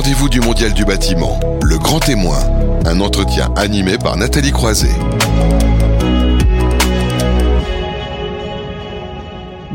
rendez-vous 0.00 0.30
du 0.30 0.40
Mondial 0.40 0.72
du 0.72 0.86
bâtiment, 0.86 1.38
le 1.62 1.76
grand 1.76 2.00
témoin. 2.00 2.38
Un 2.86 3.00
entretien 3.00 3.52
animé 3.54 3.98
par 3.98 4.16
Nathalie 4.16 4.50
Croiset. 4.50 4.88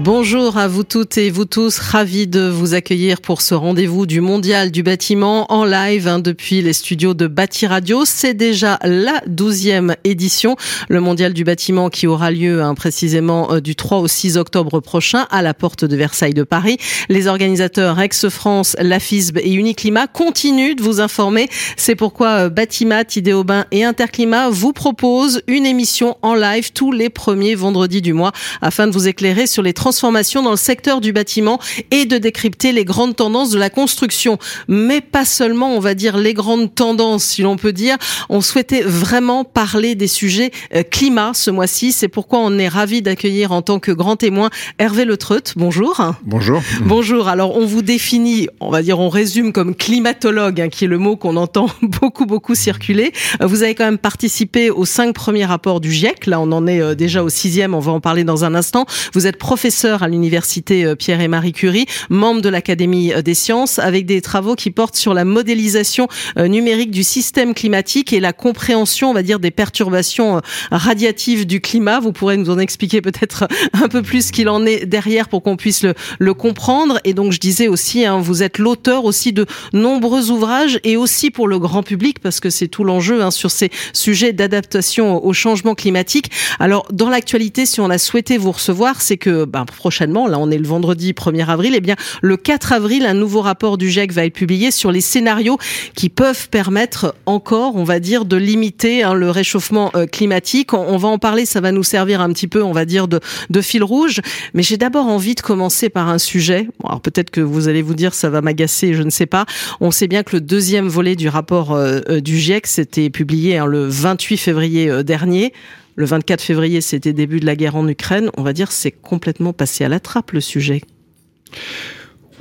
Bonjour 0.06 0.60
à 0.60 0.68
vous 0.68 0.84
toutes 0.84 1.18
et 1.18 1.32
vous 1.32 1.46
tous, 1.46 1.80
ravi 1.80 2.28
de 2.28 2.48
vous 2.48 2.76
accueillir 2.76 3.22
pour 3.22 3.42
ce 3.42 3.56
rendez-vous 3.56 4.06
du 4.06 4.22
Mondial 4.22 4.70
du 4.70 4.84
bâtiment 4.84 5.52
en 5.52 5.66
live 5.66 6.08
hein, 6.08 6.20
depuis 6.20 6.62
les 6.62 6.74
studios 6.74 7.16
de 7.16 7.26
Bâti 7.26 7.66
Radio. 7.66 8.04
C'est 8.06 8.36
déjà 8.36 8.78
la 8.84 9.20
douzième 9.26 9.96
édition, 10.04 10.58
le 10.90 11.02
Mondial 11.02 11.34
du 11.34 11.44
bâtiment 11.44 11.90
qui 11.90 12.06
aura 12.06 12.30
lieu 12.30 12.62
hein, 12.62 12.76
précisément 12.76 13.52
euh, 13.52 13.62
du 13.62 13.76
3 13.76 13.98
au 13.98 14.08
6 14.08 14.38
octobre 14.38 14.80
prochain 14.80 15.26
à 15.32 15.42
la 15.42 15.56
porte 15.56 15.86
de 15.86 15.96
Versailles 15.96 16.36
de 16.36 16.44
Paris. 16.44 16.78
Les 17.10 17.26
organisateurs 17.26 18.00
Ex-France, 18.00 18.76
la 18.80 19.00
FISB 19.00 19.40
et 19.40 19.54
Uniclimat 19.54 20.06
continuent 20.06 20.76
de 20.76 20.84
vous 20.84 21.02
informer. 21.02 21.50
C'est 21.78 21.96
pourquoi 21.96 22.28
euh, 22.28 22.50
Batimat, 22.50 23.06
Idéobain 23.16 23.66
et 23.72 23.84
Interclimat 23.84 24.52
vous 24.52 24.72
proposent 24.72 25.42
une 25.48 25.66
émission 25.66 26.16
en 26.22 26.36
live 26.36 26.74
tous 26.74 26.92
les 26.92 27.10
premiers 27.10 27.56
vendredis 27.56 28.04
du 28.04 28.14
mois 28.14 28.34
afin 28.62 28.86
de 28.86 28.92
vous 28.92 29.08
éclairer 29.08 29.48
sur 29.48 29.64
les 29.64 29.74
transports 29.74 29.95
dans 30.02 30.52
le 30.52 30.58
secteur 30.58 31.02
du 31.02 31.14
bâtiment 31.14 31.60
et 31.92 32.06
de 32.06 32.18
décrypter 32.18 32.72
les 32.72 32.86
grandes 32.86 33.16
tendances 33.16 33.50
de 33.50 33.58
la 33.58 33.70
construction. 33.70 34.38
Mais 34.68 35.02
pas 35.02 35.26
seulement, 35.26 35.76
on 35.76 35.80
va 35.80 35.94
dire, 35.94 36.18
les 36.18 36.34
grandes 36.34 36.74
tendances, 36.74 37.24
si 37.24 37.42
l'on 37.42 37.58
peut 37.58 37.74
dire. 37.74 37.98
On 38.30 38.42
souhaitait 38.42 38.82
vraiment 38.82 39.44
parler 39.44 39.96
des 39.96 40.08
sujets 40.08 40.52
euh, 40.74 40.84
climat 40.84 41.32
ce 41.34 41.50
mois-ci. 41.50 41.92
C'est 41.92 42.08
pourquoi 42.08 42.40
on 42.40 42.58
est 42.58 42.68
ravi 42.68 43.02
d'accueillir 43.02 43.52
en 43.52 43.62
tant 43.62 43.80
que 43.80 43.92
grand 43.92 44.16
témoin 44.16 44.50
Hervé 44.80 45.06
Le 45.06 45.18
Treut. 45.18 45.54
Bonjour. 45.56 46.02
Bonjour. 46.24 46.62
Bonjour. 46.82 47.28
Alors, 47.28 47.58
on 47.58 47.66
vous 47.66 47.82
définit, 47.82 48.48
on 48.60 48.70
va 48.70 48.82
dire, 48.82 49.00
on 49.00 49.10
résume 49.10 49.54
comme 49.54 49.76
climatologue, 49.76 50.62
hein, 50.62 50.70
qui 50.70 50.86
est 50.86 50.90
le 50.90 50.98
mot 50.98 51.16
qu'on 51.16 51.36
entend 51.36 51.68
beaucoup, 51.82 52.26
beaucoup 52.26 52.56
circuler. 52.56 53.12
Euh, 53.42 53.48
vous 53.48 53.64
avez 53.64 53.76
quand 53.76 53.86
même 53.86 53.98
participé 53.98 54.70
aux 54.70 54.86
cinq 54.86 55.14
premiers 55.14 55.46
rapports 55.46 55.80
du 55.80 55.92
GIEC. 55.92 56.28
Là, 56.28 56.40
on 56.40 56.52
en 56.52 56.68
est 56.68 56.82
euh, 56.82 56.96
déjà 56.96 57.24
au 57.24 57.30
sixième. 57.30 57.74
On 57.74 57.80
va 57.80 57.92
en 57.92 58.02
parler 58.02 58.24
dans 58.24 58.46
un 58.46 58.56
instant. 58.56 58.86
Vous 59.14 59.28
êtes 59.28 59.38
professeur 59.38 59.85
à 59.86 60.08
l'université 60.08 60.84
euh, 60.84 60.96
Pierre 60.96 61.22
et 61.22 61.28
Marie 61.28 61.54
Curie, 61.54 61.86
membre 62.10 62.42
de 62.42 62.50
l'Académie 62.50 63.14
euh, 63.14 63.22
des 63.22 63.36
sciences, 63.36 63.78
avec 63.80 64.06
des 64.06 64.22
travaux 64.22 64.56
qui 64.56 64.72
portent 64.72 64.96
sur 64.96 65.14
la 65.14 65.26
modélisation 65.26 66.08
euh, 66.38 66.48
numérique 66.48 66.92
du 66.92 67.04
système 67.04 67.54
climatique 67.54 68.12
et 68.12 68.20
la 68.20 68.34
compréhension, 68.34 69.12
on 69.12 69.14
va 69.14 69.22
dire, 69.22 69.40
des 69.40 69.52
perturbations 69.52 70.42
radiatives 70.72 71.46
du 71.46 71.62
climat. 71.62 72.00
Vous 72.00 72.12
pourrez 72.12 72.38
nous 72.38 72.50
en 72.50 72.58
expliquer 72.58 73.02
peut-être 73.02 73.48
un 73.74 73.88
peu 73.88 74.02
plus 74.02 74.28
ce 74.28 74.32
qu'il 74.32 74.50
en 74.50 74.66
est 74.66 74.86
derrière 74.86 75.30
pour 75.30 75.44
qu'on 75.44 75.56
puisse 75.56 75.86
le, 76.20 76.34
comprendre. 76.34 77.00
Et 77.04 77.14
donc, 77.14 77.32
je 77.32 77.40
disais 77.40 77.68
aussi, 77.68 78.06
hein, 78.06 78.20
vous 78.20 78.44
êtes 78.44 78.58
l'auteur 78.58 79.06
aussi 79.06 79.34
de 79.34 79.46
nombreux 79.74 80.32
ouvrages 80.32 80.80
et 80.84 80.98
aussi 80.98 81.32
pour 81.32 81.48
le 81.48 81.60
grand 81.60 81.84
public, 81.84 82.20
parce 82.20 82.40
que 82.40 82.50
c'est 82.50 82.68
tout 82.68 82.84
l'enjeu 82.84 83.22
hein, 83.22 83.32
sur 83.32 83.52
ces 83.52 83.70
sujets 83.94 84.34
d'adaptation 84.34 85.24
au 85.24 85.34
changement 85.34 85.76
climatique. 85.76 86.32
Alors, 86.60 86.88
dans 86.92 87.10
l'actualité, 87.10 87.66
si 87.66 87.80
on 87.80 87.90
a 87.90 87.98
souhaité 87.98 88.38
vous 88.38 88.52
recevoir, 88.52 89.02
c'est 89.02 89.18
que 89.18 89.46
ben, 89.46 89.66
prochainement, 89.76 90.28
là 90.28 90.40
on 90.40 90.52
est 90.52 90.58
le 90.58 90.68
vendredi 90.68 91.14
1er 91.14 91.48
avril, 91.48 91.74
eh 91.76 91.82
bien 91.82 91.96
le 92.22 92.38
4 92.38 92.74
avril, 92.74 93.06
un 93.06 93.14
nouveau 93.14 93.42
rapport 93.42 93.78
du 93.78 93.90
GIEC 93.90 94.12
va 94.12 94.26
être 94.26 94.34
publié 94.34 94.72
sur 94.72 94.92
les 94.92 95.02
scénarios 95.02 95.58
qui 95.96 96.10
peuvent 96.10 96.50
permettre 96.50 97.16
encore, 97.26 97.76
on 97.76 97.84
va 97.84 98.00
dire, 98.00 98.26
de 98.26 98.38
limiter 98.38 99.04
hein, 99.04 99.14
le 99.14 99.30
réchauffement 99.30 99.92
euh, 99.96 100.06
climatique. 100.06 100.74
On, 100.74 100.98
va 100.98 101.08
en 101.08 101.18
parler, 101.18 101.46
ça 101.46 101.62
va 101.62 101.72
nous 101.72 101.84
servir 101.84 102.22
un 102.22 102.32
petit 102.32 102.48
peu, 102.48 102.64
on 102.64 102.72
va 102.72 102.86
dire, 102.86 103.08
de, 103.08 103.20
de 103.50 103.62
fil 103.62 103.84
rouge. 103.84 104.22
Mais 104.54 104.64
j'ai 104.64 104.78
d'abord 104.78 105.08
envie 105.08 105.36
de 105.36 105.42
commencer 105.42 105.90
par 105.90 106.10
un 106.10 106.18
sujet. 106.18 106.68
alors 106.84 107.02
peut-être 107.02 107.30
que 107.30 107.42
vous 107.42 107.68
allez 107.68 107.82
vous 107.82 107.96
dire 107.96 108.14
ça 108.14 108.30
va 108.30 108.42
m'agacer, 108.42 108.94
je 108.94 109.04
ne 109.04 109.10
sais 109.10 109.26
pas. 109.26 109.46
On 109.82 109.92
sait 109.92 110.08
bien 110.08 110.24
que 110.24 110.36
le 110.36 110.42
deuxième 110.42 110.88
volet 110.88 111.16
du 111.16 111.30
rapport 111.30 111.74
euh, 111.74 112.02
euh, 112.10 112.22
du 112.22 112.38
GIEC, 112.38 112.68
c'était 112.68 113.10
publié 113.10 113.58
hein, 113.58 113.66
le 113.66 113.88
28 113.88 114.38
février 114.38 115.04
dernier. 115.04 115.54
Le 115.96 116.06
24 116.06 116.42
février, 116.42 116.82
c'était 116.82 117.14
début 117.14 117.40
de 117.40 117.46
la 117.46 117.56
guerre 117.56 117.76
en 117.76 117.88
Ukraine. 117.88 118.30
On 118.38 118.44
va 118.44 118.54
dire 118.54 118.72
c'est 118.72 118.92
complètement 118.92 119.54
passé 119.54 119.86
à 119.86 119.90
la 119.90 120.00
trappe 120.00 120.32
le 120.32 120.42
sujet. 120.42 120.82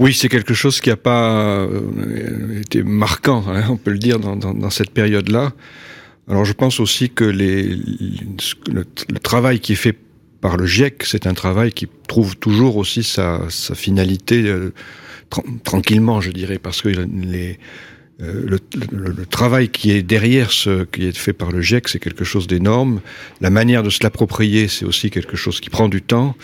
Oui, 0.01 0.12
c'est 0.12 0.29
quelque 0.29 0.55
chose 0.55 0.81
qui 0.81 0.89
n'a 0.89 0.97
pas 0.97 1.61
euh, 1.61 2.61
été 2.61 2.83
marquant, 2.83 3.45
hein, 3.49 3.62
on 3.69 3.77
peut 3.77 3.93
le 3.93 3.99
dire, 3.99 4.19
dans, 4.19 4.71
cette 4.71 4.91
période-là. 4.91 5.53
Alors 6.29 6.45
je 6.45 6.53
pense 6.53 6.81
aussi 6.81 7.11
que 7.11 7.25
le, 7.25 8.84
travail 9.21 9.61
qui 9.61 9.73
est 9.73 9.77
fait 9.77 9.97
par 10.41 10.56
le 10.56 10.67
GIEC, 10.67 11.05
c'est 11.05 11.27
un 11.29 11.34
travail 11.34 11.73
qui 11.73 11.87
trouve 12.09 12.37
toujours 12.37 12.77
aussi 12.77 13.05
sa, 13.05 13.43
finalité 13.49 14.43
euh, 14.43 14.73
tranquillement, 15.62 16.21
je 16.21 16.33
dirais, 16.33 16.59
parce 16.59 16.83
que 16.83 16.89
les, 16.89 17.59
euh, 18.23 18.59
le, 18.93 19.27
travail 19.27 19.69
qui 19.69 19.91
est 19.91 20.03
derrière 20.03 20.53
ce 20.53 20.85
qui 20.85 21.07
est 21.07 21.17
fait 21.17 21.33
par 21.33 21.51
le 21.51 21.61
GIEC, 21.61 21.89
c'est 21.89 21.99
quelque 21.99 22.25
chose 22.25 22.47
d'énorme. 22.47 23.01
La 23.41 23.51
manière 23.51 23.83
de 23.83 23.91
se 23.91 24.03
l'approprier, 24.05 24.69
c'est 24.69 24.85
aussi 24.85 25.11
quelque 25.11 25.37
chose 25.37 25.61
qui 25.61 25.69
prend 25.69 25.89
du 25.89 26.01
temps. 26.01 26.37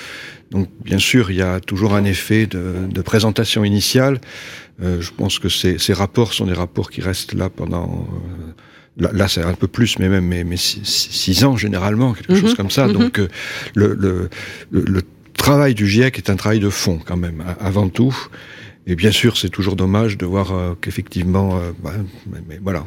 Donc, 0.51 0.69
bien 0.85 0.99
sûr, 0.99 1.31
il 1.31 1.37
y 1.37 1.43
a 1.43 1.61
toujours 1.61 1.95
un 1.95 2.05
effet 2.05 2.47
de, 2.47 3.03
présentation 3.03 3.65
initiale. 3.65 4.21
Euh, 4.83 5.01
je 5.01 5.13
pense 5.17 5.39
que 5.39 5.49
ces, 5.49 5.93
rapports 5.93 6.33
sont 6.33 6.47
des 6.47 6.55
rapports 6.55 6.91
qui 6.91 7.03
restent 7.03 7.35
là 7.35 7.49
pendant. 7.51 8.09
Euh, 9.01 9.09
là, 9.13 9.29
c'est 9.29 9.43
un 9.43 9.55
peu 9.55 9.69
plus, 9.69 10.01
mais 10.01 10.09
même 10.09 10.27
mais, 10.27 10.57
six, 10.57 11.45
ans 11.45 11.57
généralement, 11.57 12.15
quelque 12.15 12.35
chose 12.35 12.51
mhm. 12.51 12.57
comme 12.57 12.71
ça. 12.71 12.89
Mhm. 12.89 12.93
Donc, 12.95 13.21
le, 13.77 14.29
le 14.73 15.03
travail 15.35 15.75
du 15.75 15.87
GIEC 15.87 16.19
est 16.19 16.31
un 16.31 16.37
travail 16.37 16.59
de 16.59 16.71
fond 16.71 16.99
quand 17.05 17.17
même, 17.17 17.45
avant 17.61 17.89
tout. 17.89 18.17
Et 18.91 18.97
bien 18.97 19.13
sûr, 19.13 19.37
c'est 19.37 19.51
toujours 19.51 19.77
dommage 19.77 20.19
de 20.19 20.27
voir 20.27 20.51
euh, 20.53 20.73
qu'effectivement, 20.81 21.55
euh, 21.55 21.71
bah, 21.81 21.93
mais, 22.49 22.59
voilà, 22.61 22.83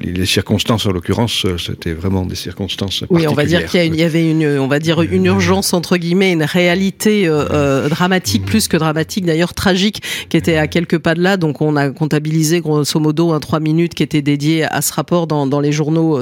les, 0.00 0.24
circonstances 0.24 0.86
en 0.86 0.92
l'occurrence, 0.92 1.44
euh, 1.44 1.58
c'était 1.58 1.92
vraiment 1.92 2.24
des 2.24 2.36
circonstances. 2.36 3.02
Oui, 3.10 3.26
on 3.26 3.34
va 3.34 3.44
dire 3.44 3.66
qu'il 3.66 3.96
y, 3.96 4.04
avait 4.04 4.30
une, 4.30 4.46
on 4.60 4.68
va 4.68 4.78
dire 4.78 5.02
une 5.02 5.24
urgence 5.24 5.74
entre 5.74 5.96
guillemets, 5.96 6.30
une 6.30 6.44
réalité 6.44 7.28
dramatique, 7.90 8.44
plus 8.44 8.68
que 8.68 8.76
dramatique 8.76 9.24
d'ailleurs, 9.24 9.52
tragique, 9.52 10.02
qui 10.28 10.36
était 10.36 10.56
à 10.56 10.68
quelques 10.68 10.98
pas 10.98 11.16
de 11.16 11.20
là. 11.20 11.36
Donc, 11.36 11.60
on 11.60 11.74
a 11.74 11.90
comptabilisé 11.90 12.60
grosso 12.60 13.00
modo 13.00 13.32
un 13.32 13.40
trois 13.40 13.58
minutes 13.58 13.94
qui 13.94 14.04
était 14.04 14.22
dédié 14.22 14.62
à 14.64 14.80
ce 14.82 14.92
rapport 14.92 15.26
dans, 15.26 15.48
dans 15.48 15.58
les 15.58 15.72
journaux 15.72 16.20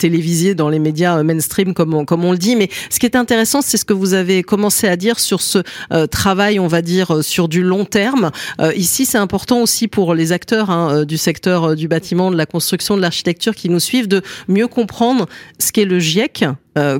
télévisés, 0.00 0.56
dans 0.56 0.68
les 0.68 0.80
médias 0.80 1.22
mainstream, 1.22 1.74
comme 1.74 1.94
on, 1.94 2.04
comme 2.04 2.24
on 2.24 2.32
le 2.32 2.38
dit. 2.38 2.56
Mais 2.56 2.68
ce 2.90 2.98
qui 2.98 3.06
est 3.06 3.14
intéressant, 3.14 3.62
c'est 3.62 3.76
ce 3.76 3.84
que 3.84 3.92
vous 3.92 4.14
avez 4.14 4.42
commencé 4.42 4.88
à 4.88 4.96
dire 4.96 5.20
sur 5.20 5.40
ce 5.42 5.58
travail, 6.06 6.58
on 6.58 6.66
va 6.66 6.82
dire, 6.82 7.22
sur 7.22 7.48
du 7.48 7.62
long 7.62 7.84
terme. 7.84 8.32
Euh, 8.64 8.72
ici, 8.74 9.04
c'est 9.04 9.18
important 9.18 9.60
aussi 9.60 9.88
pour 9.88 10.14
les 10.14 10.32
acteurs 10.32 10.70
hein, 10.70 10.90
euh, 10.90 11.04
du 11.04 11.18
secteur 11.18 11.64
euh, 11.64 11.74
du 11.74 11.88
bâtiment, 11.88 12.30
de 12.30 12.36
la 12.36 12.46
construction, 12.46 12.96
de 12.96 13.02
l'architecture 13.02 13.54
qui 13.54 13.68
nous 13.68 13.80
suivent, 13.80 14.08
de 14.08 14.22
mieux 14.48 14.68
comprendre 14.68 15.26
ce 15.58 15.70
qu'est 15.72 15.84
le 15.84 15.98
GIEC, 15.98 16.44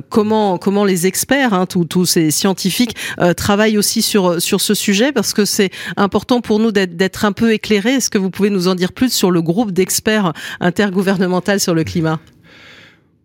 comment 0.09 0.57
comment 0.57 0.85
les 0.85 1.05
experts, 1.05 1.53
hein, 1.53 1.65
tous 1.65 2.05
ces 2.05 2.31
scientifiques 2.31 2.95
travaillent 3.35 3.77
aussi 3.77 4.01
sur 4.01 4.41
sur 4.41 4.61
ce 4.61 4.73
sujet 4.73 5.11
parce 5.11 5.33
que 5.33 5.43
c'est 5.43 5.69
important 5.97 6.39
pour 6.39 6.59
nous 6.59 6.71
d'être 6.71 7.25
un 7.25 7.33
peu 7.33 7.51
éclairés. 7.51 7.95
Est-ce 7.95 8.09
que 8.09 8.17
vous 8.17 8.29
pouvez 8.29 8.49
nous 8.49 8.69
en 8.69 8.75
dire 8.75 8.93
plus 8.93 9.11
sur 9.11 9.31
le 9.31 9.41
groupe 9.41 9.71
d'experts 9.71 10.31
intergouvernemental 10.61 11.59
sur 11.59 11.73
le 11.73 11.83
climat? 11.83 12.21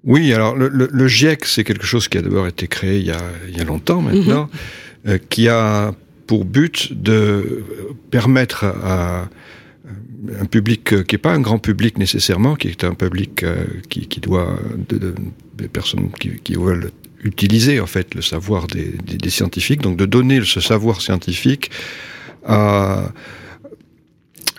Oui, 0.03 0.33
alors 0.33 0.57
le, 0.57 1.09
GIEC, 1.09 1.45
c'est 1.45 1.63
quelque 1.63 1.87
chose 1.87 2.09
qui 2.09 2.19
a 2.19 2.23
d'abord 2.23 2.49
été 2.49 2.67
créé 2.67 2.99
il 2.99 3.07
y 3.07 3.13
a, 3.13 3.23
il 3.49 3.57
y 3.57 3.61
a 3.61 3.65
longtemps 3.65 4.01
maintenant, 4.01 4.49
mhm. 5.05 5.21
qui 5.29 5.49
a 5.49 5.93
pour 6.31 6.45
but 6.45 6.93
de 6.93 7.65
permettre 8.13 8.63
à 8.63 9.29
un 10.41 10.45
public 10.45 11.03
qui 11.09 11.15
n'est 11.15 11.19
pas 11.19 11.33
un 11.33 11.41
grand 11.41 11.59
public 11.59 11.99
nécessairement, 11.99 12.55
qui 12.55 12.69
est 12.69 12.85
un 12.85 12.95
public 12.95 13.43
euh, 13.43 13.65
qui, 13.89 14.21
doit 14.21 14.57
de, 14.89 15.13
des 15.57 15.67
personnes 15.67 16.09
qui, 16.21 16.55
veulent 16.55 16.93
utiliser 17.25 17.81
en 17.81 17.87
fait 17.87 18.15
le 18.15 18.23
savoir 18.23 18.69
des, 18.69 19.29
scientifiques, 19.29 19.83
donc 19.83 19.97
de 19.97 20.07
donner 20.07 20.41
ce 20.45 20.61
savoir 20.61 21.01
scientifique 21.01 21.73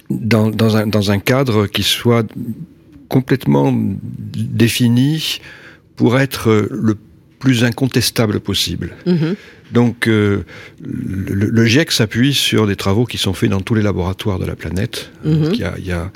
dans 0.09 1.11
un 1.15 1.19
cadre 1.19 1.67
qui 1.67 1.83
soit 1.83 2.27
complètement 3.07 3.73
défini 4.65 5.39
pour 5.95 6.19
être 6.19 6.67
le 6.69 6.97
plus 7.39 7.63
incontestable 7.63 8.41
possible. 8.41 8.91
Mm-hmm. 9.07 9.35
Donc 9.71 10.07
euh, 10.07 10.43
le, 10.81 11.65
GIEC 11.65 11.91
s'appuie 11.91 12.33
sur 12.33 12.67
des 12.67 12.75
travaux 12.75 13.05
qui 13.05 13.17
sont 13.17 13.33
faits 13.33 13.49
dans 13.49 13.61
tous 13.61 13.73
les 13.73 13.81
laboratoires 13.81 14.39
de 14.39 14.45
la 14.45 14.55
planète. 14.55 15.11
Mhm. 15.23 15.51
il 15.53 15.85
y 15.85 15.91
a, 15.91 16.11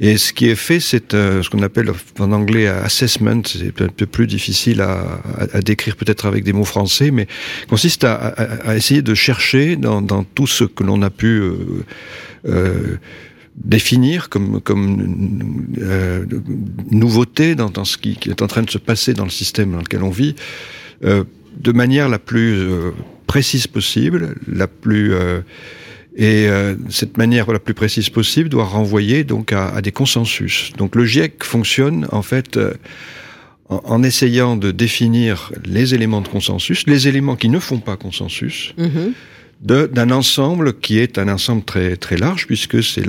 et 0.00 0.16
ce 0.16 0.32
qui 0.32 0.48
est 0.48 0.54
fait, 0.54 0.78
c'est 0.78 1.14
euh, 1.14 1.42
ce 1.42 1.50
qu'on 1.50 1.62
appelle 1.62 1.90
en 2.18 2.32
anglais 2.32 2.68
assessment. 2.68 3.42
C'est 3.44 3.82
un 3.82 3.88
peu 3.88 4.06
plus 4.06 4.26
difficile 4.26 4.80
à, 4.80 5.20
à, 5.52 5.60
décrire 5.60 5.96
peut-être 5.96 6.26
avec 6.26 6.44
des 6.44 6.52
mots 6.52 6.64
français, 6.64 7.10
mais 7.10 7.26
consiste 7.68 8.04
à, 8.04 8.14
à 8.14 8.76
essayer 8.76 9.02
de 9.02 9.14
chercher 9.14 9.76
dans, 9.76 10.00
dans, 10.00 10.22
tout 10.22 10.46
ce 10.46 10.64
que 10.64 10.84
l'on 10.84 11.02
a 11.02 11.10
pu 11.10 11.26
euh, 11.26 11.54
euh 12.46 12.96
définir 13.64 14.28
comme, 14.28 14.60
comme 14.60 15.66
euh, 15.80 16.24
nouveauté 16.90 17.54
dans, 17.54 17.70
dans, 17.70 17.84
ce 17.84 17.96
qui, 17.98 18.14
qui, 18.16 18.30
est 18.30 18.42
en 18.42 18.46
train 18.46 18.62
de 18.62 18.70
se 18.70 18.78
passer 18.78 19.14
dans 19.14 19.24
le 19.24 19.30
système 19.30 19.72
dans 19.72 19.78
lequel 19.78 20.02
on 20.02 20.10
vit, 20.10 20.36
euh, 21.04 21.24
de 21.60 21.72
manière 21.72 22.08
la 22.08 22.18
plus 22.18 22.54
euh, 22.58 22.92
précise 23.26 23.66
possible, 23.66 24.34
la 24.46 24.66
plus 24.66 25.12
euh, 25.14 25.40
Et 26.16 26.48
euh, 26.48 26.74
cette 26.88 27.16
manière 27.16 27.50
la 27.52 27.58
plus 27.58 27.74
précise 27.74 28.10
possible 28.10 28.48
doit 28.48 28.64
renvoyer 28.64 29.24
donc 29.24 29.52
à, 29.52 29.68
à 29.68 29.80
des 29.82 29.92
consensus. 29.92 30.72
Donc 30.76 30.94
le 30.94 31.04
GIEC 31.04 31.44
fonctionne 31.44 32.06
en 32.10 32.22
fait 32.22 32.58
en, 33.68 33.80
en, 33.84 34.02
essayant 34.02 34.56
de 34.56 34.70
définir 34.70 35.52
les 35.64 35.94
éléments 35.94 36.20
de 36.20 36.28
consensus, 36.28 36.86
les 36.86 37.06
éléments 37.08 37.36
qui 37.36 37.48
ne 37.48 37.58
font 37.58 37.80
pas 37.80 37.96
consensus. 37.96 38.74
Mm-hmm 38.78 39.12
d'un 39.60 40.10
ensemble 40.10 40.78
qui 40.78 40.98
est 40.98 41.18
un 41.18 41.28
ensemble 41.28 41.64
très 41.64 41.96
très 41.96 42.16
large 42.16 42.46
puisque 42.46 42.82
c'est 42.82 43.04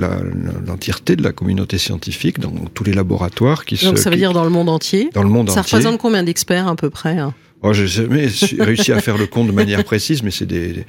l'entièreté 0.66 1.14
de 1.14 1.22
la 1.22 1.32
communauté 1.32 1.78
scientifique 1.78 2.40
dans 2.40 2.50
tous 2.74 2.82
les 2.82 2.92
laboratoires 2.92 3.64
qui 3.64 3.76
Donc 3.84 3.98
ça 3.98 4.10
veut 4.10 4.16
dire 4.16 4.32
dans 4.32 4.44
le 4.44 4.50
monde 4.50 4.68
entier. 4.68 5.10
Dans 5.14 5.22
le 5.22 5.28
monde 5.28 5.48
ça 5.48 5.60
entier. 5.60 5.70
Ça 5.70 5.76
représente 5.76 6.00
combien 6.00 6.24
d'experts 6.24 6.66
à 6.66 6.74
peu 6.74 6.90
près 6.90 7.18
hein? 7.18 7.34
Oh, 7.62 7.72
je 7.74 7.84
jamais 7.84 8.26
réussi 8.58 8.92
à 8.92 9.00
faire 9.00 9.18
le 9.18 9.26
compte 9.26 9.46
de 9.46 9.52
manière 9.52 9.84
précise, 9.84 10.22
mais 10.22 10.30
c'est 10.30 10.46
des, 10.46 10.84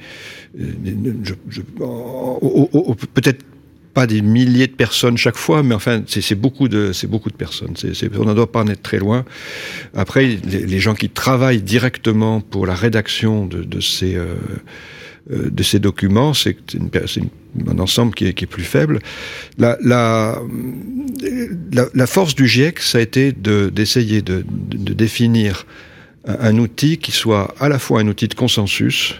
peut-être 3.14 3.44
pas 3.92 4.06
des 4.06 4.22
milliers 4.22 4.68
de 4.68 4.72
personnes 4.72 5.18
chaque 5.18 5.36
fois, 5.36 5.62
mais 5.62 5.74
enfin, 5.74 6.02
c'est 6.06 6.34
beaucoup 6.34 6.68
de, 6.68 6.92
personnes. 7.36 7.74
On 8.18 8.24
ne 8.24 8.34
doit 8.34 8.50
pas 8.50 8.62
en 8.62 8.68
être 8.68 8.82
très 8.82 8.98
loin. 8.98 9.24
Après, 9.94 10.38
les, 10.44 10.80
gens 10.80 10.94
qui 10.94 11.10
travaillent 11.10 11.62
directement 11.62 12.40
pour 12.40 12.66
la 12.66 12.74
rédaction 12.74 13.44
de, 13.46 13.66
euh, 14.02 14.34
de 15.50 15.62
ces 15.62 15.78
documents, 15.78 16.32
c'est 16.32 16.56
un 17.68 17.78
ensemble 17.78 18.14
qui 18.14 18.24
est, 18.26 18.46
plus 18.46 18.64
faible. 18.64 19.00
La, 19.58 20.38
force 22.06 22.34
du 22.34 22.48
GIEC, 22.48 22.80
ça 22.80 22.96
a 22.96 23.00
été 23.02 23.32
d'essayer 23.32 24.22
de, 24.22 24.42
de, 24.48 24.78
de, 24.78 24.94
définir 24.94 25.66
un, 26.24 26.58
outil 26.58 26.98
qui 26.98 27.12
soit 27.12 27.54
à 27.58 27.68
la 27.68 27.78
fois 27.78 28.00
un 28.00 28.08
outil 28.08 28.28
de 28.28 28.34
consensus 28.34 29.14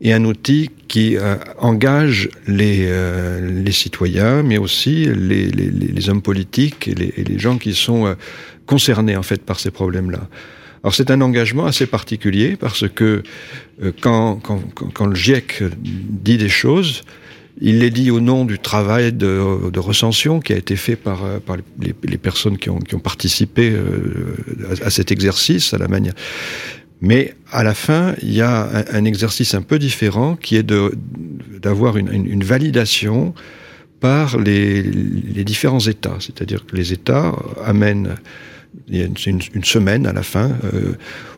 et 0.00 0.12
un 0.12 0.24
outil 0.24 0.70
qui 0.88 1.16
euh, 1.16 1.36
engage 1.58 2.28
les, 2.46 2.86
euh, 2.88 3.62
les 3.62 3.72
citoyens, 3.72 4.42
mais 4.42 4.58
aussi 4.58 5.06
les, 5.06 5.48
les, 5.48 5.70
les 5.70 6.08
hommes 6.08 6.22
politiques 6.22 6.88
et 6.88 6.94
les, 6.94 7.14
et 7.16 7.24
les, 7.24 7.38
gens 7.38 7.58
qui 7.58 7.74
sont 7.74 8.06
euh, 8.06 8.14
concernés 8.66 9.16
en 9.16 9.22
fait 9.22 9.42
par 9.42 9.60
ces 9.60 9.70
problèmes-là. 9.70 10.28
Alors 10.84 10.94
c'est 10.94 11.10
un 11.10 11.22
engagement 11.22 11.64
assez 11.64 11.86
particulier 11.86 12.56
parce 12.56 12.86
que 12.88 13.22
euh, 13.82 13.92
quand, 14.02 14.36
quand, 14.36 14.60
quand, 14.92 15.06
le 15.06 15.14
GIEC 15.14 15.62
dit 15.80 16.36
des 16.36 16.50
choses, 16.50 17.04
il 17.60 17.78
les 17.78 17.90
dit 17.90 18.10
au 18.10 18.20
nom 18.20 18.44
du 18.44 18.58
travail 18.58 19.12
de, 19.12 19.78
recension 19.78 20.40
qui 20.40 20.52
a 20.52 20.56
été 20.56 20.76
fait 20.76 20.96
par, 20.96 21.24
euh, 21.24 21.38
les, 21.80 22.18
personnes 22.18 22.58
qui 22.58 22.70
ont, 22.70 22.78
participé 23.02 23.70
euh, 23.70 24.36
à, 24.82 24.90
cet 24.90 25.12
exercice, 25.12 25.74
à 25.74 25.78
la 25.78 25.88
manière. 25.88 26.14
Mais 27.00 27.34
à 27.52 27.62
la 27.62 27.74
fin, 27.74 28.14
il 28.22 28.32
y 28.32 28.40
a 28.40 28.84
un, 28.92 29.04
exercice 29.04 29.54
un 29.54 29.62
peu 29.62 29.78
différent 29.78 30.36
qui 30.36 30.56
est 30.56 30.62
d'avoir 30.62 31.96
une, 31.96 32.42
validation 32.42 33.34
par 34.00 34.38
les, 34.38 34.82
différents 35.44 35.80
États. 35.80 36.16
C'est-à-dire 36.20 36.64
que 36.66 36.76
les 36.76 36.92
États 36.92 37.34
amènent 37.64 38.16
il 38.88 38.96
y 38.96 39.02
a 39.02 39.04
une, 39.04 39.40
une, 39.54 39.64
semaine 39.64 40.06
à 40.06 40.12
la 40.12 40.22
fin 40.22 40.50
euh, 40.64 40.94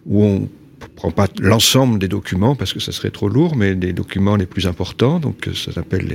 où 0.07 0.25
on 0.25 0.49
prend 0.95 1.11
pas 1.11 1.29
l'ensemble 1.41 1.99
des 1.99 2.09
documents 2.09 2.55
parce 2.55 2.73
que 2.73 2.81
ça 2.81 2.93
serait 2.93 3.11
trop 3.11 3.29
lourd, 3.29 3.57
mais 3.57 3.75
les 3.75 3.93
documents 3.93 4.37
les 4.37 4.47
plus 4.47 4.67
importants, 4.67 5.19
donc 5.21 5.49
ça 5.55 5.73
s'appelle 5.73 6.07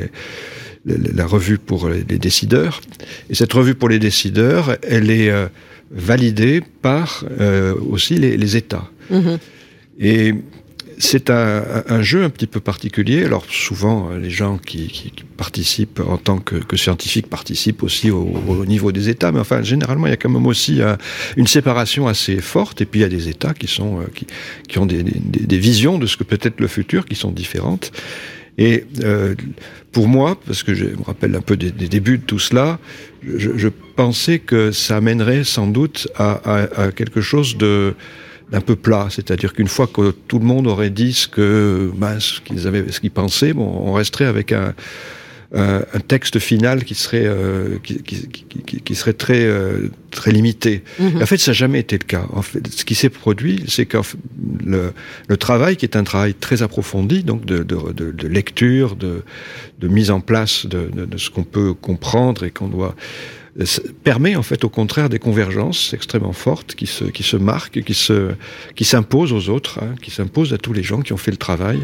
les, 0.85 0.97
les, 0.97 1.12
la 1.12 1.25
revue 1.25 1.57
pour 1.57 1.89
les, 1.89 2.03
les, 2.07 2.19
décideurs. 2.19 2.81
Et 3.29 3.35
cette 3.35 3.53
revue 3.53 3.75
pour 3.75 3.89
les 3.89 4.00
décideurs, 4.00 4.77
elle 4.83 5.09
est 5.09 5.29
euh, 5.29 5.47
validée 5.91 6.62
par 6.81 7.25
euh, 7.39 7.75
aussi 7.89 8.15
les, 8.15 8.38
les 8.38 8.57
États. 8.57 8.89
Mmh. 9.09 9.35
Et 10.00 10.33
c'est 11.01 11.30
un, 11.30 11.83
un, 11.88 12.01
jeu 12.01 12.24
un 12.24 12.30
petit 12.30 12.48
peu 12.48 12.59
particulier. 12.59 13.25
Alors 13.25 13.45
souvent, 13.50 14.12
les 14.12 14.30
gens 14.30 14.57
qui, 14.57 14.88
qui, 14.88 15.12
qui 15.12 15.24
participent 15.24 16.00
en 16.00 16.18
tant 16.18 16.38
que, 16.38 16.56
que, 16.56 16.77
scientifiques 16.77 17.27
participent 17.27 17.83
aussi 17.83 18.12
au, 18.12 18.21
au, 18.48 18.65
niveau 18.65 18.92
des 18.92 19.09
États, 19.09 19.31
mais 19.31 19.39
enfin, 19.39 19.63
généralement, 19.63 20.07
il 20.07 20.12
y 20.12 20.13
a 20.13 20.18
quand 20.18 20.30
même 20.30 20.45
aussi 20.45 20.81
un, 20.81 20.98
une 21.38 21.48
séparation 21.48 22.07
assez 22.07 22.38
forte. 22.39 22.81
Et 22.81 22.86
puis, 22.86 23.00
il 23.00 23.03
y 23.03 23.06
a 23.06 23.09
des 23.09 23.30
États 23.30 23.53
qui, 23.53 23.68
sont, 23.68 24.01
euh, 24.01 24.03
qui, 24.13 24.27
qui 24.68 24.77
ont 24.77 24.86
des, 24.86 25.01
des, 25.03 25.45
des 25.45 25.57
visions 25.57 25.98
de 25.98 26.06
ce 26.06 26.18
que 26.18 26.24
peut 26.24 26.39
être 26.42 26.59
le 26.59 26.68
futur 26.68 27.06
qui 27.06 27.15
sont 27.15 27.31
différentes. 27.31 27.92
Et 28.57 28.86
euh, 29.04 29.33
pour 29.92 30.07
moi, 30.07 30.38
parce 30.45 30.62
que 30.62 30.75
je 30.75 30.86
me 30.86 31.04
rappelle 31.04 31.36
un 31.36 31.42
peu 31.42 31.57
des, 31.57 31.71
des 31.71 31.88
débuts 31.88 32.19
de 32.19 32.24
tout 32.24 32.39
cela, 32.39 32.80
je, 33.27 33.57
je, 33.57 33.69
pensais 33.95 34.39
que 34.39 34.71
ça 34.71 34.97
amènerait 34.97 35.44
sans 35.44 35.68
doute 35.68 36.07
à, 36.15 36.31
à, 36.45 36.83
à 36.83 36.92
quelque 36.92 37.21
chose 37.21 37.57
de 37.57 37.94
d'un 38.51 38.62
peu 38.62 38.75
plat, 38.75 39.07
c'est-à-dire 39.09 39.53
qu'une 39.53 39.68
fois 39.68 39.88
que 39.88 40.12
tout 40.27 40.39
le 40.39 40.45
monde 40.45 40.68
aurait 40.68 40.89
dit 40.89 41.13
ce 41.13 41.27
que 41.27 41.89
ben, 41.95 42.19
ce 42.19 42.42
qu'ils 42.42 42.68
avaient, 42.68 42.92
ce 42.92 43.00
qu'ils 43.00 43.12
pensaient, 43.12 43.53
bon, 43.53 43.69
on 43.86 43.94
resterait 43.94 44.25
avec 44.25 44.51
un, 44.51 44.74
un, 45.53 45.81
un 45.94 46.00
texte 46.00 46.39
final 46.39 46.83
qui 46.83 46.95
serait 46.95 47.25
euh, 47.25 47.77
qui, 47.83 48.01
qui, 48.03 48.27
qui, 48.27 48.81
qui, 48.81 48.95
serait 48.95 49.13
très 49.13 49.44
euh, 49.45 49.89
très 50.12 50.31
limité. 50.31 50.83
-hmm. 51.00 51.24
En 51.24 51.25
fait, 51.25 51.38
ça 51.38 51.51
n'a 51.51 51.56
jamais 51.56 51.80
été 51.80 51.98
le 51.98 52.06
cas. 52.06 52.25
En 52.33 52.42
fait, 52.42 52.65
ce 52.68 52.83
qui 52.83 52.95
s'est 52.95 53.09
produit, 53.09 53.63
c'est 53.68 53.86
que 53.86 53.98
le, 54.65 54.92
le, 55.27 55.38
travail, 55.38 55.75
qui 55.77 55.86
est 55.86 55.95
un 55.95 56.04
travail 56.04 56.33
très 56.33 56.62
approfondi, 56.62 57.24
donc 57.24 57.45
de, 57.45 57.63
de, 57.63 57.77
de, 57.94 58.12
de 58.12 58.27
lecture, 58.27 58.95
de, 58.95 59.24
de 59.80 59.88
mise 59.88 60.12
en 60.12 60.21
place 60.21 60.65
de, 60.65 60.89
de 61.13 61.18
ce 61.18 61.30
qu'on 61.30 61.44
peut 61.44 61.74
comprendre 61.74 62.44
et 62.44 62.51
qu'on 62.51 62.68
doit 62.68 62.95
permet 64.03 64.36
en 64.36 64.44
fait 64.44 64.63
au 64.63 64.69
contraire 64.69 65.09
des 65.09 65.19
convergences 65.19 65.94
extrêmement 65.94 66.33
fortes 66.33 66.75
qui 66.75 66.88
se, 66.88 67.06
qui 67.06 67.24
se 67.24 67.38
marquent, 67.38 67.83
qui 67.83 67.94
se, 67.94 68.31
qui 68.75 68.86
s'imposent 68.86 69.33
aux 69.33 69.50
autres, 69.50 69.80
hein, 69.81 69.95
qui 70.01 70.12
s'imposent 70.12 70.53
à 70.53 70.57
tous 70.57 70.74
les 70.74 70.83
gens 70.83 71.01
qui 71.01 71.13
ont 71.13 71.18
fait 71.18 71.31
le 71.31 71.38
travail. 71.38 71.80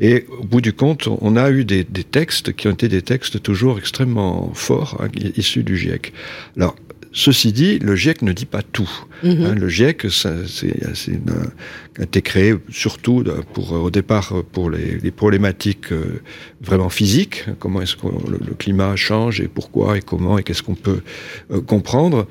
Et 0.00 0.26
au 0.38 0.44
bout 0.44 0.60
du 0.60 0.72
compte, 0.72 1.06
on 1.06 1.36
a 1.36 1.50
eu 1.50 1.64
des, 1.64 1.84
des 1.84 2.04
textes 2.04 2.54
qui 2.54 2.66
ont 2.66 2.72
été 2.72 2.88
des 2.88 3.02
textes 3.02 3.42
toujours 3.42 3.78
extrêmement 3.78 4.52
forts, 4.54 4.98
hein, 5.00 5.08
issus 5.36 5.62
du 5.62 5.76
GIEC. 5.76 6.12
Alors, 6.56 6.74
Ceci 7.12 7.52
dit, 7.52 7.78
le 7.78 7.94
GIEC 7.94 8.22
ne 8.22 8.32
dit 8.32 8.46
pas 8.46 8.62
tout. 8.62 8.90
Mm 9.22 9.28
-hmm. 9.28 9.46
hein, 9.46 9.54
le 9.54 9.68
GIEC 9.68 10.10
ça, 10.10 10.30
a 10.30 12.02
été 12.02 12.22
créé 12.22 12.54
surtout 12.70 13.22
pour, 13.52 13.72
au 13.72 13.90
départ 13.90 14.28
pour 14.52 14.70
les, 14.70 14.98
les 15.04 15.10
problématiques 15.10 15.92
euh, 15.92 16.20
vraiment 16.68 16.88
physiques. 16.90 17.44
Comment 17.58 17.82
est-ce 17.82 17.96
que 17.96 18.06
le, 18.06 18.38
le, 18.48 18.54
climat 18.54 18.96
change 18.96 19.40
et 19.44 19.48
pourquoi 19.48 19.98
et 19.98 20.02
comment 20.10 20.38
et 20.38 20.42
qu'est-ce 20.42 20.62
qu'on 20.62 20.80
peut 20.88 21.02
euh, 21.50 21.60
comprendre. 21.60 22.26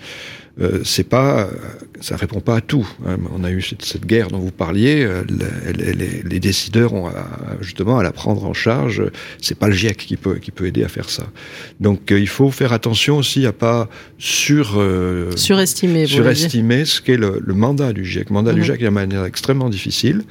Euh, 0.60 0.82
c'est 0.84 1.08
pas, 1.08 1.50
ça 2.02 2.18
répond 2.18 2.42
pas 2.42 2.58
à 2.58 2.62
tout. 2.62 2.88
Hein. 3.08 3.18
On 3.34 3.44
a 3.44 3.52
eu 3.52 3.62
cette, 3.62 3.84
cette, 3.84 4.06
guerre 4.06 4.28
dont 4.28 4.40
vous 4.40 4.52
parliez. 4.52 5.04
Euh, 5.04 5.24
les, 5.30 5.94
les, 5.94 6.24
les, 6.24 6.40
décideurs 6.40 6.94
ont 6.94 7.08
à, 7.08 7.26
justement 7.62 7.98
à 8.00 8.04
la 8.04 8.12
prendre 8.12 8.44
en 8.44 8.54
charge. 8.54 9.04
C'est 9.42 9.58
pas 9.58 9.68
le 9.68 9.74
GIEC 9.74 9.98
qui 9.98 10.18
peut 10.18 10.36
qui 10.36 10.52
peut 10.52 10.66
aider 10.66 10.84
à 10.84 10.90
faire 10.90 11.10
ça. 11.10 11.24
Donc 11.80 12.12
euh, 12.12 12.20
il 12.20 12.28
faut 12.28 12.52
faire 12.52 12.74
attention 12.74 13.18
aussi 13.18 13.46
à 13.46 13.54
pas 13.54 13.88
sur 14.18 14.74
euh, 14.78 15.32
surestimer 15.38 16.06
surestimer 16.06 16.84
ce 16.86 17.02
qu'est 17.02 17.18
le, 17.18 17.42
le, 17.44 17.54
mandat 17.54 17.94
du 17.94 18.04
GIEC. 18.04 18.30
Le 18.30 18.34
mandat 18.34 18.54
du 18.54 18.64
GIEC 18.64 18.82
est 18.82 18.86
de 18.86 18.90
manière 18.90 19.26
extrêmement 19.26 19.70
difficile 19.70 20.24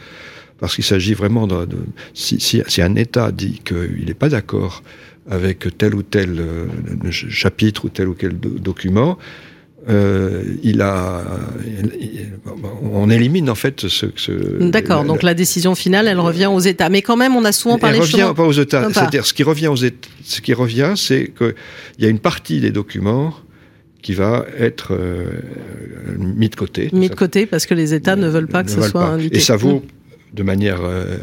parce 0.58 0.74
qu'il 0.74 0.84
s'agit 0.84 1.14
vraiment 1.14 1.46
de, 1.46 1.64
de 1.64 1.78
si, 2.12 2.38
si, 2.40 2.62
si, 2.66 2.82
un 2.82 2.94
État 2.94 3.32
dit 3.32 3.60
qu'il 3.64 4.04
n'est 4.06 4.14
pas 4.14 4.28
d'accord 4.28 4.82
avec 5.30 5.66
tel 5.78 5.94
ou 5.94 6.02
tel 6.02 6.38
euh, 6.38 6.66
chapitre 7.10 7.86
ou 7.86 7.88
tel 7.88 8.08
ou 8.08 8.14
tel 8.14 8.38
do 8.38 8.50
document, 8.50 9.16
euh, 9.88 10.42
il 10.62 10.82
a, 10.82 11.22
il, 11.98 12.28
on 12.82 13.08
élimine 13.08 13.48
en 13.48 13.54
fait 13.54 13.88
ce. 13.88 14.06
ce 14.14 14.32
D'accord. 14.62 15.04
Donc 15.04 15.22
la 15.22 15.34
décision 15.34 15.74
finale, 15.74 16.06
elle 16.06 16.20
revient 16.20 16.50
aux 16.52 16.60
États. 16.60 16.88
Mais 16.90 17.02
quand 17.02 17.16
même, 17.16 17.34
on 17.34 17.44
a 17.44 17.52
souvent 17.52 17.78
parlé. 17.78 17.96
Elle 17.96 18.02
revient 18.02 18.32
pas 18.36 18.44
aux 18.44 18.52
États. 18.52 18.88
C'est-à-dire, 18.92 19.24
ce 19.24 19.32
qui 19.32 19.42
revient 19.42 19.68
aux 19.68 19.76
États, 19.76 20.08
ce 20.24 20.40
qui 20.40 20.52
revient, 20.52 20.94
c'est 20.96 21.26
que 21.26 21.54
il 21.98 22.04
y 22.04 22.06
a 22.06 22.10
une 22.10 22.18
partie 22.18 22.60
des 22.60 22.72
documents 22.72 23.34
qui 24.02 24.14
va 24.14 24.46
être 24.58 24.92
euh, 24.92 25.24
mis 26.18 26.48
de 26.48 26.56
côté. 26.56 26.90
Mis 26.92 27.08
de 27.08 27.14
côté 27.14 27.46
parce 27.46 27.66
que 27.66 27.74
les 27.74 27.94
États 27.94 28.16
ne, 28.16 28.26
ne 28.26 28.28
veulent 28.28 28.48
pas 28.48 28.64
que 28.64 28.70
ce 28.70 28.82
soit 28.82 29.00
pas. 29.00 29.06
indiqué. 29.08 29.36
Et 29.36 29.40
ça 29.40 29.56
vaut 29.56 29.76
mmh. 29.76 30.34
de 30.34 30.42
manière 30.42 30.80
euh, 30.82 31.16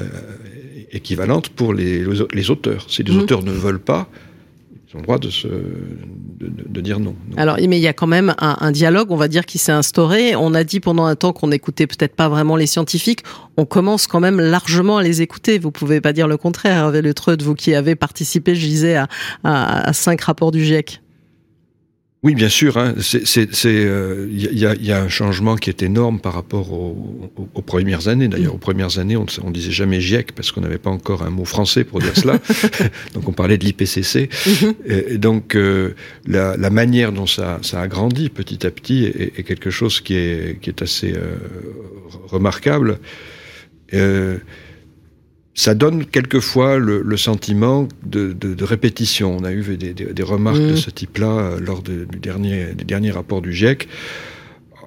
équivalente 0.91 1.49
pour 1.49 1.73
les, 1.73 2.03
les 2.33 2.49
auteurs. 2.49 2.85
Si 2.89 3.03
les 3.03 3.13
mmh. 3.13 3.19
auteurs 3.19 3.43
ne 3.43 3.51
veulent 3.51 3.79
pas, 3.79 4.09
ils 4.89 4.95
ont 4.95 4.99
le 4.99 5.03
droit 5.03 5.19
de, 5.19 6.81
dire 6.81 6.99
non, 6.99 7.13
Alors, 7.35 7.57
mais 7.57 7.77
il 7.77 7.81
y 7.81 7.87
a 7.87 7.93
quand 7.93 8.07
même 8.07 8.33
un, 8.37 8.55
un 8.61 8.71
dialogue, 8.71 9.11
on 9.11 9.17
va 9.17 9.27
dire, 9.27 9.45
qui 9.45 9.57
s'est 9.57 9.73
instauré. 9.73 10.35
On 10.37 10.53
a 10.53 10.63
dit 10.63 10.79
pendant 10.79 11.05
un 11.05 11.15
temps 11.15 11.33
qu'on 11.33 11.47
n'écoutait 11.47 11.87
peut-être 11.87 12.15
pas 12.15 12.29
vraiment 12.29 12.55
les 12.55 12.67
scientifiques. 12.67 13.23
On 13.57 13.65
commence 13.65 14.07
quand 14.07 14.21
même 14.21 14.39
largement 14.39 14.97
à 14.97 15.03
les 15.03 15.21
écouter. 15.21 15.59
Vous 15.59 15.71
pouvez 15.71 15.99
pas 15.99 16.13
dire 16.13 16.29
le 16.29 16.37
contraire, 16.37 16.77
Hervé 16.77 17.01
Le 17.01 17.13
Treud, 17.13 17.41
vous 17.41 17.53
qui 17.53 17.73
avez 17.75 17.95
participé, 17.95 18.55
je 18.55 18.65
disais, 18.65 18.95
à, 18.95 19.07
à, 19.43 19.89
à 19.89 19.93
cinq 19.93 20.21
rapports 20.21 20.51
du 20.51 20.63
GIEC. 20.63 21.01
Oui, 22.27 22.35
bien 22.35 22.49
sûr. 22.49 22.75
Hein. 22.75 22.93
Il 22.97 23.47
euh, 23.67 24.27
y, 24.29 24.65
a, 24.65 24.75
y, 24.75 24.91
a, 24.91 25.01
un 25.01 25.07
changement 25.07 25.55
qui 25.55 25.69
est 25.69 25.81
énorme 25.81 26.19
par 26.19 26.33
rapport 26.33 26.73
aux, 26.73 27.31
aux, 27.37 27.47
aux 27.53 27.61
premières 27.61 28.09
années. 28.09 28.27
D'ailleurs, 28.27 28.53
aux 28.53 28.57
premières 28.57 28.99
années, 28.99 29.15
on 29.15 29.23
ne 29.23 29.53
disait 29.53 29.71
jamais 29.71 30.01
GIEC 30.01 30.33
parce 30.33 30.51
qu'on 30.51 30.59
n'avait 30.59 30.77
pas 30.77 30.89
encore 30.89 31.23
un 31.23 31.29
mot 31.29 31.45
français 31.45 31.85
pour 31.85 31.99
dire 31.99 32.17
cela. 32.17 32.37
donc, 33.13 33.29
on 33.29 33.31
parlait 33.31 33.57
de 33.57 33.63
l'IPCC. 33.63 34.27
Mm-hmm. 34.27 34.73
et, 35.13 35.17
donc, 35.17 35.55
euh, 35.55 35.93
la, 36.25 36.57
la, 36.57 36.69
manière 36.69 37.13
dont 37.13 37.27
ça, 37.27 37.59
ça, 37.61 37.79
a 37.79 37.87
grandi 37.87 38.27
petit 38.27 38.67
à 38.67 38.71
petit 38.71 39.05
est, 39.05 39.39
est 39.39 39.43
quelque 39.43 39.69
chose 39.69 40.01
qui 40.01 40.15
est, 40.15 40.59
qui 40.59 40.69
est 40.69 40.81
assez 40.81 41.13
euh, 41.13 41.37
remarquable. 42.27 42.99
Euh, 43.93 44.39
ça 45.57 45.73
donne 45.73 46.05
quelquefois 46.05 46.77
le, 46.77 47.17
sentiment 47.17 47.87
de, 48.05 48.63
répétition. 48.63 49.35
On 49.35 49.43
a 49.43 49.51
eu 49.51 49.75
des, 49.75 50.23
remarques 50.23 50.59
de 50.59 50.73
mmh. 50.73 50.77
ce 50.77 50.91
type-là 50.91 51.55
lors 51.59 51.81
du 51.81 52.05
dernier, 52.05 52.67
des 52.75 52.85
derniers 52.85 53.09
rapports 53.09 53.41
du 53.41 53.51
GIEC. 53.51 53.89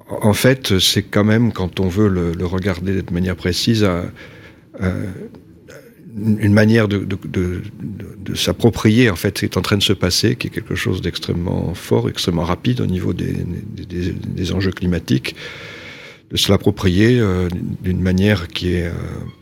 En 0.07 0.33
fait, 0.33 0.79
c'est 0.79 1.03
quand 1.03 1.25
même, 1.25 1.51
quand 1.51 1.81
on 1.81 1.89
veut 1.89 2.07
le, 2.07 2.45
regarder 2.45 3.01
de 3.01 3.13
manière 3.13 3.35
précise, 3.35 3.85
une 4.79 6.53
manière 6.53 6.87
de, 6.87 7.05
s'approprier 8.33 9.09
en 9.09 9.17
fait 9.17 9.39
ce 9.39 9.45
qui 9.45 9.51
est 9.51 9.57
en 9.57 9.61
train 9.61 9.77
de 9.77 9.83
se 9.83 9.93
passer, 9.93 10.37
qui 10.37 10.47
est 10.47 10.51
quelque 10.51 10.75
chose 10.75 11.01
d'extrêmement 11.01 11.73
fort, 11.73 12.07
extrêmement 12.07 12.45
rapide 12.45 12.79
au 12.79 12.85
niveau 12.85 13.11
des, 13.11 13.35
des 13.75 14.53
enjeux 14.53 14.71
climatiques, 14.71 15.35
de 16.31 16.37
se 16.37 16.49
l'approprier 16.49 17.19
euh, 17.19 17.49
d'une 17.83 17.99
manière 17.99 18.47
qui 18.47 18.75
est 18.75 18.87
euh, 18.87 18.93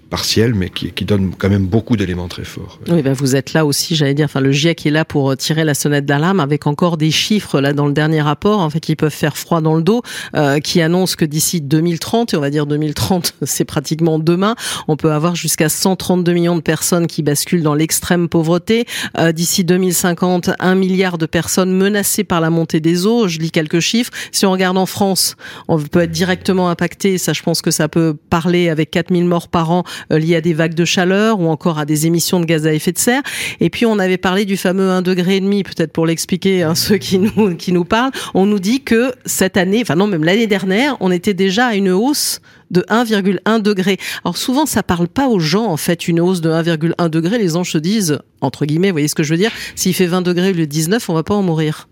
partiel, 0.09 0.53
mais 0.53 0.69
qui, 0.69 1.05
donne 1.05 1.31
quand 1.37 1.49
même 1.49 1.65
beaucoup 1.65 1.95
d'éléments 1.95 2.27
très 2.27 2.43
forts. 2.43 2.79
Oui, 2.89 3.01
ben 3.01 3.13
vous 3.13 3.35
êtes 3.35 3.53
là 3.53 3.65
aussi, 3.65 3.95
j'allais 3.95 4.13
dire, 4.13 4.25
enfin 4.25 4.41
le 4.41 4.51
GIEC 4.51 4.85
est 4.85 4.91
là 4.91 5.05
pour 5.05 5.31
euh, 5.31 5.35
tirer 5.35 5.63
la 5.63 5.73
sonnette 5.73 6.05
d'alarme 6.05 6.39
avec 6.39 6.67
encore 6.67 6.97
des 6.97 7.11
chiffres 7.11 7.61
là 7.61 7.73
dans 7.73 7.87
le 7.87 7.93
dernier 7.93 8.21
rapport, 8.21 8.59
en 8.59 8.69
fait, 8.69 8.79
qui 8.79 8.95
peuvent 8.95 9.13
faire 9.13 9.37
froid 9.37 9.61
dans 9.61 9.75
le 9.75 9.81
dos, 9.81 10.01
euh, 10.35 10.59
qui 10.59 10.81
annoncent 10.81 11.15
que 11.15 11.25
d'ici 11.25 11.61
2030, 11.61 12.33
et 12.33 12.37
on 12.37 12.41
va 12.41 12.49
dire 12.49 12.65
2030, 12.65 13.35
c'est 13.43 13.65
pratiquement 13.65 14.19
demain, 14.19 14.55
on 14.87 14.97
peut 14.97 15.11
avoir 15.11 15.35
jusqu'à 15.35 15.69
132 15.69 16.33
millions 16.33 16.55
de 16.55 16.61
personnes 16.61 17.07
qui 17.07 17.23
basculent 17.23 17.63
dans 17.63 17.75
l'extrême 17.75 18.29
pauvreté. 18.29 18.85
Euh, 19.17 19.31
d'ici 19.31 19.63
2050, 19.63 20.51
un 20.59 20.75
milliard 20.75 21.17
de 21.17 21.25
personnes 21.25 21.71
menacées 21.71 22.23
par 22.23 22.41
la 22.41 22.49
montée 22.49 22.79
des 22.79 23.05
eaux. 23.05 23.27
Je 23.27 23.39
lis 23.39 23.51
quelques 23.51 23.79
chiffres. 23.79 24.11
Si 24.31 24.45
on 24.45 24.51
regarde 24.51 24.77
en 24.77 24.85
France, 24.85 25.35
on 25.67 25.79
peut 25.79 26.01
être 26.01 26.11
directement 26.11 26.69
impacté. 26.69 27.17
Ça, 27.17 27.33
je 27.33 27.43
pense 27.43 27.61
que 27.61 27.71
ça 27.71 27.87
peut 27.87 28.15
parler 28.29 28.69
avec 28.69 28.91
4000 28.91 29.25
morts 29.25 29.47
par 29.47 29.71
an 29.71 29.83
liées 30.09 30.35
à 30.35 30.41
des 30.41 30.53
vagues 30.53 30.73
de 30.73 30.85
chaleur 30.85 31.39
ou 31.39 31.47
encore 31.47 31.79
à 31.79 31.85
des 31.85 32.05
émissions 32.05 32.39
de 32.39 32.45
gaz 32.45 32.65
à 32.65 32.73
effet 32.73 32.91
de 32.91 32.97
serre. 32.97 33.21
Et 33.59 33.69
puis 33.69 33.85
on 33.85 33.99
avait 33.99 34.17
parlé 34.17 34.45
du 34.45 34.57
fameux 34.57 34.89
1 34.89 35.01
degré 35.01 35.37
et 35.37 35.39
demi, 35.41 35.63
peut-être 35.63 35.91
pour 35.91 36.05
l'expliquer 36.05 36.63
à 36.63 36.71
hein, 36.71 36.75
ceux 36.75 36.97
qui 36.97 37.19
nous 37.37 37.55
qui 37.55 37.71
nous 37.71 37.85
parlent. 37.85 38.11
On 38.33 38.45
nous 38.45 38.59
dit 38.59 38.81
que 38.81 39.13
cette 39.25 39.57
année, 39.57 39.79
enfin 39.81 39.95
non 39.95 40.07
même 40.07 40.23
l'année 40.23 40.47
dernière, 40.47 40.97
on 40.99 41.11
était 41.11 41.33
déjà 41.33 41.67
à 41.67 41.75
une 41.75 41.89
hausse 41.89 42.41
de 42.71 42.81
1,1 42.89 43.61
degré. 43.61 43.97
Alors 44.23 44.37
souvent, 44.37 44.65
ça 44.65 44.83
parle 44.83 45.07
pas 45.07 45.27
aux 45.27 45.39
gens, 45.39 45.65
en 45.65 45.77
fait, 45.77 46.07
une 46.07 46.19
hausse 46.19 46.41
de 46.41 46.49
1,1 46.49 47.09
degré. 47.09 47.37
Les 47.37 47.55
anges 47.55 47.71
se 47.71 47.77
disent, 47.77 48.19
entre 48.41 48.65
guillemets, 48.65 48.89
vous 48.89 48.95
voyez 48.95 49.07
ce 49.07 49.15
que 49.15 49.23
je 49.23 49.33
veux 49.33 49.37
dire, 49.37 49.51
s'il 49.75 49.93
fait 49.93 50.05
20 50.05 50.21
degrés 50.21 50.51
au 50.51 50.53
lieu 50.53 50.65
de 50.65 50.71
19, 50.71 51.09
on 51.09 51.13
va 51.13 51.23
pas 51.23 51.33
en 51.33 51.41
mourir. 51.41 51.87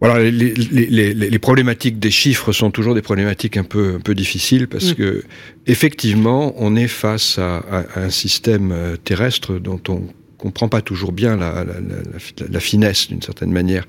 Voilà, 0.00 0.22
les, 0.30 0.52
les, 0.52 1.14
les, 1.14 1.38
problématiques 1.38 1.98
des 1.98 2.10
chiffres 2.10 2.52
sont 2.52 2.70
toujours 2.70 2.94
des 2.94 3.00
problématiques 3.00 3.56
un 3.56 3.64
peu, 3.64 3.94
un 3.94 4.00
peu 4.00 4.14
difficiles 4.14 4.68
parce 4.68 4.90
mm. 4.90 4.94
que 4.94 5.24
effectivement, 5.66 6.52
on 6.58 6.76
est 6.76 6.88
face 6.88 7.38
à, 7.38 7.64
un 7.96 8.10
système 8.10 8.72
euh, 8.72 8.96
terrestre 8.96 9.58
dont 9.58 9.80
on 9.88 10.02
comprend 10.36 10.68
pas 10.68 10.82
toujours 10.82 11.12
bien 11.12 11.36
la, 11.36 11.64
la, 11.64 12.46
la, 12.46 12.60
finesse 12.60 13.08
d'une 13.08 13.22
certaine 13.22 13.50
manière 13.50 13.86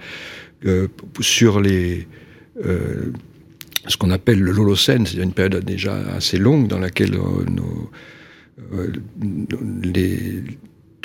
euh, 0.66 0.88
sur 1.20 1.60
les 1.60 2.08
euh, 2.66 3.12
ce 3.88 3.98
qu'on 3.98 4.12
appelle 4.12 4.40
le 4.40 4.52
Holocène, 4.52 5.06
c'est 5.06 5.18
une 5.18 5.34
période 5.34 5.64
déjà 5.64 5.96
assez 6.16 6.38
longue 6.38 6.68
dans 6.68 6.80
laquelle 6.80 7.12
nos, 7.12 7.92
les 9.84 10.44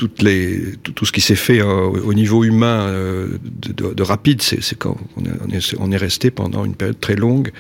tout, 0.09 1.05
ce 1.07 1.13
qui 1.13 1.21
s'est 1.21 1.35
fait 1.35 1.61
euh, 1.61 1.89
au 1.89 2.15
niveau 2.15 2.45
humain 2.45 2.89
euh, 2.89 3.39
de, 3.45 3.95
de, 3.95 4.03
rapide, 4.03 4.43
c'est 4.43 4.79
quand 4.79 4.97
on 5.17 5.93
est, 5.93 5.97
resté 5.97 6.31
pendant 6.31 6.65
une 6.65 6.75
période 6.75 7.01
très 7.01 7.17
longue 7.17 7.53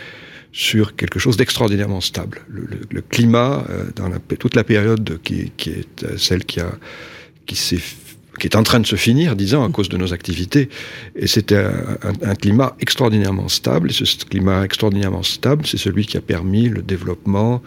sur 0.53 0.97
quelque 0.97 1.19
chose 1.19 1.37
d'extraordinairement 1.37 2.01
stable. 2.01 2.41
Le, 2.49 3.01
climat, 3.01 3.65
euh, 3.71 3.85
dans 3.97 4.11
toute 4.39 4.55
la 4.55 4.65
période 4.65 5.19
qui, 5.23 5.53
est 5.71 6.17
celle 6.17 6.45
qui 6.45 6.61
est 6.61 8.57
en 8.57 8.63
train 8.63 8.81
de 8.81 8.87
se 8.87 8.97
finir, 8.97 9.37
disons, 9.37 9.65
à 9.65 9.71
cause 9.71 9.89
de 9.89 9.97
nos 9.97 10.13
activités. 10.13 10.69
Et 11.17 11.27
c'était 11.27 11.65
un, 12.23 12.35
climat 12.35 12.77
extraordinairement 12.81 13.49
stable. 13.49 13.91
Et 13.91 13.93
ce 13.93 14.25
climat 14.25 14.65
extraordinairement 14.65 15.23
stable, 15.23 15.67
c'est 15.67 15.79
celui 15.79 16.07
qui 16.07 16.17
a 16.17 16.21
permis 16.21 16.69
le 16.69 16.83
développement 16.83 17.63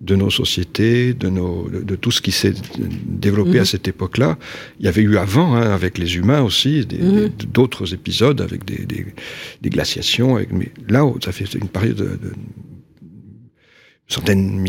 de 0.00 0.16
nos 0.16 0.30
sociétés, 0.30 1.14
de, 1.14 1.28
nos, 1.28 1.68
de, 1.68 1.96
tout 1.96 2.10
ce 2.10 2.20
qui 2.20 2.32
s'est 2.32 2.54
développé 3.06 3.58
à 3.58 3.60
mhm. 3.60 3.66
cette 3.66 3.88
époque-là. 3.88 4.38
Il 4.78 4.86
y 4.86 4.88
avait 4.88 5.02
eu 5.02 5.16
avant, 5.16 5.54
hein, 5.54 5.70
avec 5.72 5.98
les 5.98 6.16
humains 6.16 6.42
aussi, 6.42 6.86
mhm. 6.90 7.30
d'autres 7.52 7.94
épisodes 7.94 8.40
avec 8.40 8.64
des, 8.64 8.84
des, 8.84 9.70
glaciations. 9.70 10.38
mais 10.50 10.72
là, 10.88 11.04
ça 11.24 11.32
fait 11.32 11.52
une 11.54 11.68
période 11.68 11.96
de, 11.96 12.04
de 12.04 12.32
centaines, 14.08 14.66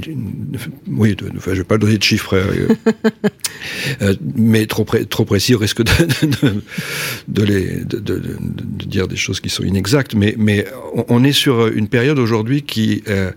oui, 0.88 1.16
de, 1.16 1.30
enfin, 1.36 1.52
je 1.54 1.60
vais 1.60 1.66
pas 1.66 1.78
donner 1.78 1.98
de 1.98 2.04
chiffres, 2.04 2.36
euh, 2.36 2.68
euh, 4.02 4.16
mais 4.36 4.66
trop, 4.66 4.86
trop 4.86 5.26
précis 5.26 5.56
au 5.56 5.58
risque 5.58 5.84
de, 5.84 5.92
de, 7.28 7.44
les, 7.44 7.84
de, 7.84 8.22
dire 8.86 9.08
des 9.08 9.18
choses 9.18 9.42
qui 9.42 9.50
sont 9.50 9.64
inexactes. 9.64 10.16
Mais, 10.16 10.36
mais 10.38 10.66
on, 11.10 11.24
est 11.24 11.34
sur 11.34 11.68
une 11.68 11.90
période 11.90 12.18
aujourd'hui 12.18 12.62
qui 12.62 13.04
euh, 13.10 13.32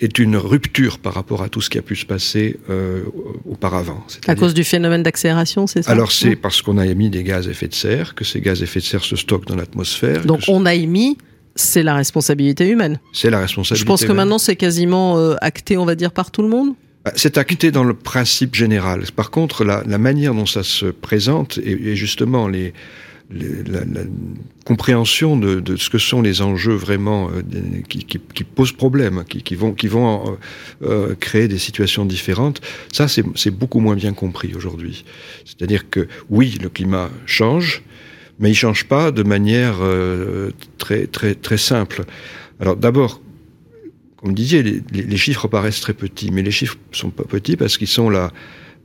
est 0.00 0.18
une 0.18 0.36
rupture 0.36 0.98
par 0.98 1.14
rapport 1.14 1.42
à 1.42 1.48
tout 1.48 1.60
ce 1.60 1.68
qui 1.70 1.78
a 1.78 1.82
pu 1.82 1.96
se 1.96 2.06
passer 2.06 2.56
euh, 2.70 3.02
auparavant. 3.48 4.04
À 4.26 4.34
cause 4.34 4.54
du 4.54 4.64
phénomène 4.64 5.02
d'accélération, 5.02 5.66
c'est 5.66 5.82
ça? 5.82 5.90
Alors 5.90 6.12
c'est 6.12 6.36
parce 6.36 6.62
qu'on 6.62 6.78
a 6.78 6.86
émis 6.86 7.10
des 7.10 7.24
gaz 7.24 7.48
à 7.48 7.50
effet 7.50 7.68
de 7.68 7.74
serre, 7.74 8.14
que 8.14 8.24
ces 8.24 8.40
gaz 8.40 8.60
à 8.60 8.64
effet 8.64 8.80
de 8.80 8.84
serre 8.84 9.04
se 9.04 9.16
stockent 9.16 9.46
dans 9.46 9.56
l'atmosphère. 9.56 10.24
Donc 10.24 10.42
on 10.48 10.66
a 10.66 10.74
émis, 10.74 11.18
c'est 11.56 11.82
la 11.82 11.94
responsabilité 11.94 12.68
humaine. 12.68 13.00
C'est 13.12 13.30
la 13.30 13.40
responsabilité. 13.40 13.80
Je 13.80 13.86
pense 13.86 14.04
que 14.04 14.12
maintenant 14.12 14.38
c'est 14.38 14.56
quasiment 14.56 15.18
euh, 15.18 15.34
acté, 15.40 15.76
on 15.76 15.84
va 15.84 15.96
dire, 15.96 16.12
par 16.12 16.30
tout 16.30 16.42
le 16.42 16.48
monde? 16.48 16.74
Bah, 17.04 17.12
c'est 17.16 17.38
acté 17.38 17.70
dans 17.70 17.84
le 17.84 17.94
principe 17.94 18.54
général. 18.54 19.04
Par 19.14 19.30
contre, 19.30 19.64
la, 19.64 19.82
la 19.86 19.98
manière 19.98 20.34
dont 20.34 20.46
ça 20.46 20.62
se 20.62 20.86
présente 20.86 21.58
et, 21.58 21.90
et 21.90 21.96
justement 21.96 22.48
les 22.48 22.72
la, 23.30 23.84
la, 23.84 24.00
compréhension 24.64 25.36
de, 25.36 25.60
de, 25.60 25.76
ce 25.76 25.88
que 25.88 25.98
sont 25.98 26.20
les 26.20 26.42
enjeux 26.42 26.74
vraiment 26.74 27.30
euh, 27.30 27.42
qui, 27.88 28.04
qui, 28.04 28.18
qui, 28.18 28.44
posent 28.44 28.72
problème, 28.72 29.24
qui, 29.28 29.42
qui 29.42 29.54
vont, 29.54 29.72
qui 29.72 29.88
vont 29.88 30.36
euh, 30.82 31.10
euh 31.10 31.14
créer 31.14 31.48
des 31.48 31.58
situations 31.58 32.04
différentes, 32.04 32.60
ça 32.92 33.06
c'est 33.08 33.50
beaucoup 33.50 33.80
moins 33.80 33.96
bien 33.96 34.12
compris 34.12 34.54
aujourd'hui. 34.54 35.04
C'est-à-dire 35.44 35.88
que 35.90 36.08
oui, 36.30 36.58
le 36.62 36.68
climat 36.68 37.10
change, 37.26 37.82
mais 38.38 38.50
il 38.50 38.54
change 38.54 38.84
pas 38.84 39.10
de 39.10 39.22
manière 39.22 39.76
euh, 39.80 40.50
très 40.76 41.06
très 41.06 41.34
très 41.34 41.58
simple. 41.58 42.04
Alors 42.60 42.76
d'abord, 42.76 43.20
comme 44.16 44.30
vous 44.30 44.34
disiez, 44.34 44.62
les, 44.62 44.82
les, 44.92 45.16
chiffres 45.16 45.48
paraissent 45.48 45.80
très 45.80 45.94
petits, 45.94 46.30
mais 46.30 46.42
les 46.42 46.50
chiffres 46.50 46.76
sont 46.92 47.10
pas 47.10 47.24
petits 47.24 47.56
parce 47.56 47.78
qu'ils 47.78 47.88
sont 47.88 48.10
là 48.10 48.32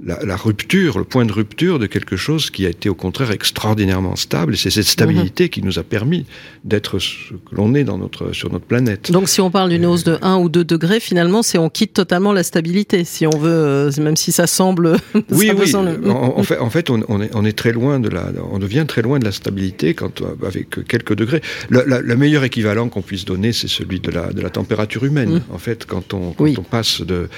la, 0.03 0.23
la, 0.23 0.35
rupture, 0.35 0.97
le 0.97 1.03
point 1.03 1.25
de 1.25 1.31
rupture 1.31 1.79
de 1.79 1.85
quelque 1.85 2.15
chose 2.15 2.50
qui 2.50 2.65
a 2.65 2.69
été 2.69 2.89
au 2.89 2.95
contraire 2.95 3.31
extraordinairement 3.31 4.15
stable. 4.15 4.53
Et 4.53 4.57
c'est 4.57 4.69
cette 4.69 4.85
stabilité 4.85 5.50
qui 5.50 5.62
nous 5.62 5.79
a 5.79 5.83
permis 5.83 6.25
d'être 6.63 7.00
ce 7.00 7.33
que 7.33 7.55
l'on 7.55 7.73
est 7.73 7.83
dans 7.83 7.97
notre, 7.97 8.33
sur 8.33 8.51
notre 8.51 8.65
planète. 8.65 9.12
Donc 9.12 9.29
si 9.29 9.41
on 9.41 9.51
parle 9.51 9.69
d'une 9.69 9.85
hausse 9.85 10.03
de 10.03 10.17
1 10.21 10.38
ou 10.38 10.50
2 10.50 10.63
degrés, 10.63 11.00
finalement, 11.00 11.43
c'est 11.43 11.57
on 11.57 11.69
quitte 11.69 11.93
totalement 11.93 12.33
la 12.33 12.43
stabilité, 12.43 13.03
si 13.03 13.25
on 13.27 13.38
veut, 13.38 13.50
euh, 13.50 13.91
même 14.01 14.17
si 14.17 14.31
ça 14.31 14.47
semble... 14.47 14.97
Oui, 15.29 15.51
oui. 15.57 15.73
En, 15.75 16.43
fait, 16.43 16.59
en 16.59 16.69
fait 16.69 16.89
on, 16.89 17.01
on, 17.07 17.21
est, 17.21 17.31
on 17.33 17.45
est 17.45 17.57
très 17.57 17.71
loin 17.71 18.00
de 18.00 18.09
la... 18.09 18.31
On 18.51 18.59
devient 18.59 18.85
très 18.88 19.01
loin 19.01 19.19
de 19.19 19.25
la 19.25 19.31
stabilité 19.31 19.93
quand, 19.93 20.21
avec 20.45 20.85
quelques 20.88 21.15
degrés. 21.15 21.41
Le, 21.69 21.83
la, 21.88 22.01
le 22.01 22.15
meilleur 22.15 22.43
équivalent 22.43 22.89
qu'on 22.89 23.01
puisse 23.01 23.25
donner, 23.25 23.53
c'est 23.53 23.67
celui 23.67 24.00
de 24.00 24.12
la, 24.12 24.31
de 24.31 24.41
la 24.41 24.50
température 24.50 25.03
humaine. 25.05 25.35
Mm. 25.35 25.53
En 25.53 25.57
fait, 25.57 25.85
quand 25.85 26.13
on, 26.13 26.31
quand 26.31 26.45
on 26.57 26.63
passe 26.63 27.01
de 27.01 27.29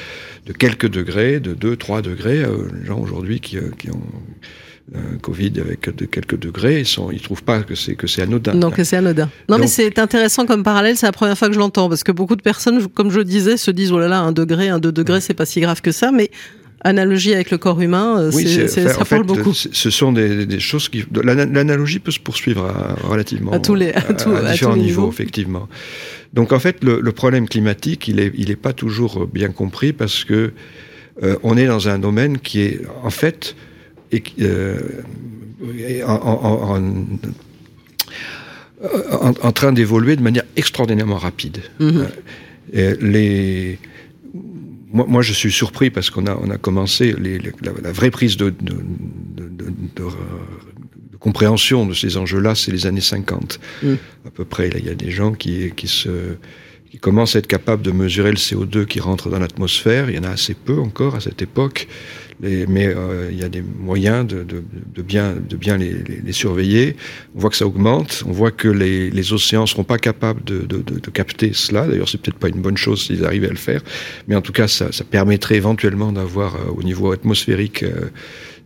de 0.45 0.53
quelques 0.53 0.89
degrés, 0.89 1.39
de 1.39 1.53
2, 1.53 1.75
3 1.75 2.01
degrés. 2.01 2.43
Euh, 2.43 2.67
les 2.79 2.85
gens 2.85 2.99
aujourd'hui 2.99 3.39
qui, 3.39 3.57
euh, 3.57 3.71
qui 3.77 3.89
ont 3.89 4.01
un 4.93 5.17
Covid 5.17 5.53
avec 5.59 5.95
de 5.95 6.05
quelques 6.05 6.37
degrés, 6.37 6.81
ils 6.81 6.85
sont, 6.85 7.09
ils 7.09 7.19
trouvent 7.19 7.43
pas 7.43 7.63
que 7.63 7.73
c'est 7.73 7.95
que 7.95 8.05
c'est 8.05 8.21
anodin. 8.21 8.53
Non, 8.53 8.69
que 8.69 8.83
c'est 8.83 8.97
anodin. 8.97 9.29
Non, 9.49 9.57
mais 9.57 9.67
c'est 9.67 9.97
intéressant 9.97 10.45
comme 10.45 10.63
parallèle. 10.63 10.95
C'est 10.95 11.07
la 11.07 11.11
première 11.11 11.37
fois 11.37 11.47
que 11.47 11.55
je 11.55 11.59
l'entends 11.59 11.89
parce 11.89 12.03
que 12.03 12.11
beaucoup 12.11 12.35
de 12.35 12.43
personnes, 12.43 12.87
comme 12.89 13.09
je 13.09 13.21
disais, 13.21 13.57
se 13.57 13.71
disent 13.71 13.91
oh 13.91 13.99
là 13.99 14.07
là, 14.07 14.19
un 14.19 14.31
degré, 14.31 14.69
un 14.69 14.77
deux 14.77 14.91
degrés, 14.91 15.21
c'est 15.21 15.33
pas 15.33 15.47
si 15.47 15.59
grave 15.59 15.81
que 15.81 15.91
ça, 15.91 16.11
mais 16.11 16.29
analogie 16.85 17.33
avec 17.33 17.51
le 17.51 17.57
corps 17.57 17.81
humain, 17.81 18.19
euh, 18.19 18.31
oui, 18.33 18.47
c'est, 18.47 18.67
ça 18.67 19.03
parle 19.05 19.23
beaucoup. 19.23 19.53
Ce 19.53 19.89
sont 19.89 20.13
des, 20.13 20.45
des 20.45 20.59
choses 20.59 20.87
qui. 20.87 21.03
L'analogie 21.11 21.99
peut 21.99 22.11
se 22.11 22.19
poursuivre 22.19 22.65
à, 22.65 22.95
relativement. 23.07 23.51
À 23.51 23.59
tous 23.59 23.75
les, 23.75 23.91
à, 23.91 24.01
tout, 24.13 24.31
à 24.31 24.51
différents 24.51 24.77
niveaux, 24.77 25.09
effectivement. 25.09 25.67
Donc 26.33 26.53
en 26.53 26.59
fait, 26.59 26.83
le, 26.83 27.01
le, 27.01 27.11
problème 27.11 27.49
climatique, 27.49 28.07
il 28.07 28.19
est, 28.19 28.31
il 28.37 28.51
est 28.51 28.55
pas 28.55 28.73
toujours 28.73 29.25
bien 29.27 29.49
compris 29.49 29.93
parce 29.93 30.23
que 30.23 30.53
euh, 31.23 31.35
on 31.43 31.57
est 31.57 31.65
dans 31.65 31.89
un 31.89 31.97
domaine 31.97 32.37
qui 32.39 32.61
est 32.61 32.81
en 33.03 33.09
fait 33.09 33.55
et, 34.11 34.21
euh, 34.41 34.79
en, 36.05 36.13
en, 36.13 36.77
en, 39.21 39.33
en, 39.41 39.51
train 39.51 39.71
d'évoluer 39.71 40.15
de 40.15 40.21
manière 40.21 40.43
extraordinairement 40.55 41.17
rapide. 41.17 41.59
Mm-hmm. 41.79 42.05
Euh, 42.75 42.95
les 42.99 43.79
moi, 44.95 45.05
moi, 45.07 45.21
je 45.21 45.33
suis 45.33 45.51
surpris 45.51 45.89
parce 45.89 46.09
qu'on 46.09 46.25
a, 46.25 46.35
on 46.41 46.49
a 46.49 46.57
commencé 46.57 47.13
les, 47.19 47.37
les, 47.37 47.51
la, 47.61 47.73
la, 47.83 47.91
vraie 47.91 48.11
prise 48.11 48.37
de, 48.37 48.49
de, 48.49 48.73
de, 49.35 49.49
de, 49.95 50.03
compréhension 51.19 51.85
de 51.85 51.93
ces 51.93 52.17
enjeux-là, 52.17 52.55
c'est 52.55 52.71
les 52.71 52.85
années 52.85 53.01
50 53.01 53.59
mm. 53.83 53.93
à 54.25 54.31
peu 54.31 54.45
près. 54.45 54.69
Là, 54.69 54.77
il 54.79 54.85
y 54.85 54.89
a 54.89 54.95
des 54.95 55.11
gens 55.11 55.33
qui, 55.33 55.71
qui 55.75 55.87
se 55.89 56.37
qui 56.95 57.01
commence 57.01 57.35
à 57.35 57.39
être 57.39 57.47
capable 57.47 57.81
de 57.81 57.91
mesurer 57.91 58.31
le 58.31 58.37
CO2 58.37 58.85
qui 58.85 59.01
rentre 59.01 59.29
dans 59.29 59.37
l'atmosphère. 59.37 60.09
Il 60.09 60.15
y 60.15 60.19
en 60.19 60.23
a 60.23 60.29
assez 60.29 60.53
peu 60.53 60.79
encore 60.79 61.15
à 61.15 61.19
cette 61.19 61.41
époque, 61.41 61.89
mais 62.39 62.87
euh, 62.87 63.27
il 63.29 63.37
y 63.37 63.43
a 63.43 63.49
des 63.49 63.61
moyens 63.61 64.25
de, 64.25 64.45
bien, 65.01 65.35
les, 65.77 66.31
surveiller. 66.31 66.95
On 67.35 67.39
voit 67.41 67.49
que 67.49 67.57
ça 67.57 67.67
augmente, 67.67 68.23
on 68.25 68.31
voit 68.31 68.51
que 68.51 68.69
les, 68.69 69.33
océans 69.33 69.65
seront 69.65 69.83
pas 69.83 69.97
capables 69.97 70.41
de, 70.45 71.09
capter 71.11 71.51
cela. 71.51 71.85
D'ailleurs, 71.85 72.07
c'est 72.07 72.21
peut-être 72.21 72.39
pas 72.39 72.47
une 72.47 72.61
bonne 72.61 72.77
chose 72.77 73.05
s'ils 73.05 73.25
arrivaient 73.25 73.49
à 73.49 73.51
le 73.51 73.57
faire, 73.57 73.81
mais 74.29 74.35
en 74.35 74.41
tout 74.41 74.53
cas, 74.53 74.69
ça, 74.69 74.87
permettrait 75.11 75.55
éventuellement 75.55 76.13
d'avoir 76.13 76.55
euh, 76.55 76.71
au 76.77 76.81
niveau 76.81 77.11
atmosphérique 77.11 77.83
euh, 77.83 78.09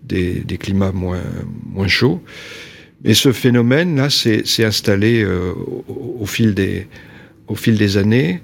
des, 0.04 0.58
climats 0.60 0.92
moins, 0.92 1.88
chauds. 1.88 2.22
Et 3.04 3.16
ce 3.16 3.32
phénomène-là 3.32 4.12
s'est 4.12 4.44
installé 4.64 5.26
au, 5.88 6.26
fil 6.28 6.54
des, 6.54 6.88
au 7.50 7.56
fil 7.56 7.77
des 7.77 7.98
années 7.98 8.41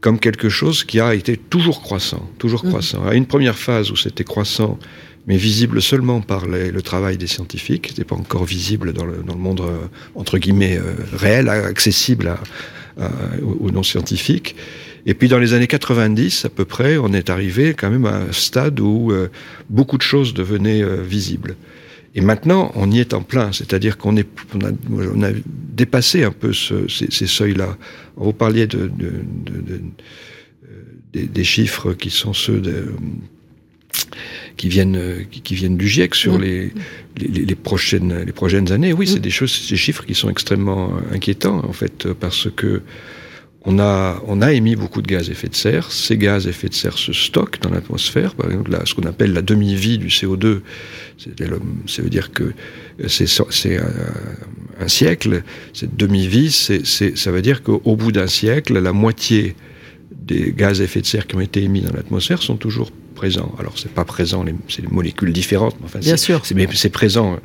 comme 0.00 0.18
quelque 0.18 0.48
chose 0.48 0.84
qui 0.84 1.00
a 1.00 1.14
été 1.14 1.36
toujours 1.36 1.82
croissant, 1.82 2.28
toujours 2.38 2.64
mmh. 2.64 2.68
croissant. 2.68 3.06
À 3.06 3.14
une 3.14 3.26
première 3.26 3.58
phase 3.58 3.90
où 3.90 3.96
c'était 3.96 4.24
croissant, 4.24 4.78
mais 5.26 5.36
visible 5.36 5.82
seulement 5.82 6.20
par 6.20 6.46
les, 6.46 6.70
le 6.70 6.82
travail 6.82 7.18
des 7.18 7.26
scientifiques, 7.26 7.88
c'était 7.88 8.04
pas 8.04 8.16
encore 8.16 8.44
visible 8.44 8.92
dans 8.92 9.04
le, 9.04 9.18
dans 9.26 9.34
le 9.34 9.40
monde 9.40 9.60
euh, 9.60 9.86
entre 10.14 10.38
guillemets 10.38 10.78
euh, 10.78 10.94
réel, 11.12 11.48
accessible 11.48 12.28
à, 12.28 12.38
à, 13.04 13.10
aux 13.42 13.70
non-scientifiques. 13.70 14.54
Et 15.04 15.14
puis 15.14 15.28
dans 15.28 15.38
les 15.38 15.52
années 15.52 15.66
90 15.66 16.44
à 16.44 16.48
peu 16.48 16.64
près, 16.64 16.96
on 16.96 17.12
est 17.12 17.28
arrivé 17.28 17.74
quand 17.74 17.90
même 17.90 18.06
à 18.06 18.16
un 18.16 18.32
stade 18.32 18.78
où 18.80 19.10
euh, 19.10 19.30
beaucoup 19.68 19.98
de 19.98 20.02
choses 20.02 20.32
devenaient 20.32 20.82
visibles. 21.02 21.56
Et 22.18 22.20
maintenant, 22.20 22.72
on 22.74 22.90
y 22.90 22.98
est 22.98 23.14
en 23.14 23.22
plein, 23.22 23.52
c'est-à-dire 23.52 23.96
qu'on 23.96 24.16
est, 24.16 24.26
on 24.52 24.66
a, 24.66 24.72
on 25.14 25.22
a, 25.22 25.30
dépassé 25.46 26.24
un 26.24 26.32
peu 26.32 26.52
ce, 26.52 26.88
ces, 26.88 27.12
ces 27.12 27.28
seuils-là. 27.28 27.78
Vous 28.16 28.32
parliez 28.32 28.66
de, 28.66 28.88
de, 28.88 29.12
de, 29.46 29.60
de 29.60 29.80
des, 31.12 31.26
des, 31.26 31.44
chiffres 31.44 31.92
qui 31.92 32.10
sont 32.10 32.32
ceux 32.32 32.58
de, 32.58 32.86
qui 34.56 34.68
viennent 34.68 35.00
qui 35.30 35.54
viennent 35.54 35.76
du 35.76 35.86
GIEC 35.86 36.16
sur 36.16 36.40
mmh. 36.40 36.42
les, 36.42 36.72
les, 37.18 37.44
les, 37.44 37.54
prochaines 37.54 38.24
les 38.24 38.32
prochaines 38.32 38.72
années. 38.72 38.92
Oui, 38.92 39.04
mmh. 39.04 39.08
c'est 39.12 39.20
des 39.20 39.30
choses, 39.30 39.68
des 39.70 39.76
chiffres 39.76 40.04
qui 40.04 40.16
sont 40.16 40.28
extrêmement 40.28 40.94
inquiétants 41.12 41.64
en 41.64 41.72
fait 41.72 42.12
parce 42.14 42.48
que 42.50 42.82
on 43.68 44.40
a, 44.40 44.52
émis 44.52 44.76
beaucoup 44.76 45.02
de 45.02 45.06
gaz 45.06 45.28
à 45.28 45.32
effet 45.32 45.48
de 45.48 45.54
serre. 45.54 45.92
Ces 45.92 46.16
gaz 46.16 46.46
à 46.46 46.50
effet 46.50 46.68
de 46.68 46.74
serre 46.74 46.96
se 46.96 47.12
stockent 47.12 47.60
dans 47.60 47.70
l'atmosphère. 47.70 48.34
Par 48.34 48.50
exemple, 48.50 48.76
ce 48.84 48.94
qu'on 48.94 49.06
appelle 49.06 49.34
la 49.34 49.42
demi-vie 49.42 49.98
du 49.98 50.08
CO2, 50.08 50.60
ça 51.18 52.02
veut 52.02 52.08
dire 52.08 52.32
que 52.32 52.54
c'est 53.06 53.28
un, 53.76 54.84
un 54.84 54.88
siècle. 54.88 55.42
Cette 55.74 55.96
demi-vie, 55.96 56.50
ça 56.50 57.30
veut 57.30 57.42
dire 57.42 57.62
qu'au 57.62 57.96
bout 57.96 58.12
d'un 58.12 58.26
siècle, 58.26 58.78
la 58.78 58.92
moitié 58.92 59.54
des 60.10 60.52
gaz 60.56 60.80
à 60.80 60.84
effet 60.84 61.02
de 61.02 61.06
serre 61.06 61.26
qui 61.26 61.36
ont 61.36 61.40
été 61.40 61.62
émis 61.62 61.82
dans 61.82 61.92
l'atmosphère 61.92 62.42
sont 62.42 62.56
toujours 62.56 62.90
présent. 63.18 63.52
Alors 63.58 63.74
c'est 63.76 63.90
pas 63.90 64.04
présent, 64.04 64.44
c'est 64.68 64.82
des 64.82 64.88
molécules 64.88 65.32
différentes, 65.32 65.74
mais 65.80 65.86
enfin, 65.86 65.98
bien 65.98 66.16
sûr, 66.16 66.40
mais 66.54 66.68
c'est 66.72 66.88
présent. 66.88 67.38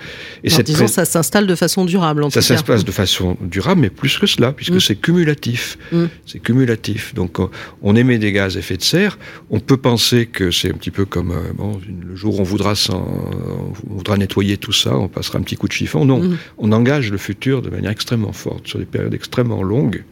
Et 0.43 0.51
cette 0.51 0.67
disons, 0.67 0.87
ça 0.87 1.03
s'installe 1.03 1.47
de 1.47 1.55
façon 1.55 1.83
durable. 1.83 2.23
En 2.23 2.29
ça 2.29 2.43
s'installe 2.43 2.83
de 2.83 2.91
façon 2.91 3.35
durable, 3.41 3.81
mais 3.81 3.89
plus 3.89 4.19
que 4.19 4.27
cela, 4.27 4.51
puisque 4.51 4.75
mm. 4.75 4.79
c'est 4.79 4.95
cumulatif. 4.95 5.79
Mm. 5.91 6.05
C'est 6.27 6.39
cumulatif. 6.39 7.15
Donc 7.15 7.39
on 7.81 7.95
émet 7.95 8.19
des 8.19 8.31
gaz 8.31 8.55
à 8.55 8.59
effet 8.59 8.77
de 8.77 8.83
serre. 8.83 9.17
On 9.49 9.59
peut 9.59 9.77
penser 9.77 10.27
que 10.27 10.51
c'est 10.51 10.69
un 10.69 10.77
petit 10.77 10.91
peu 10.91 11.05
comme 11.05 11.31
euh, 11.31 11.53
bon, 11.55 11.81
le 12.07 12.15
jour 12.15 12.37
où 12.37 12.41
on 12.41 12.43
voudra, 12.43 12.73
on 12.91 13.95
voudra 13.95 14.15
nettoyer 14.17 14.57
tout 14.57 14.73
ça, 14.73 14.95
on 14.95 15.07
passera 15.07 15.39
un 15.39 15.41
petit 15.41 15.57
coup 15.57 15.67
de 15.67 15.73
chiffon. 15.73 16.05
Non, 16.05 16.19
mm. 16.19 16.37
on 16.59 16.71
engage 16.71 17.11
le 17.11 17.17
futur 17.17 17.63
de 17.63 17.71
manière 17.71 17.91
extrêmement 17.91 18.33
forte 18.33 18.67
sur 18.67 18.77
des 18.77 18.85
périodes 18.85 19.15
extrêmement 19.15 19.63
longues. 19.63 20.03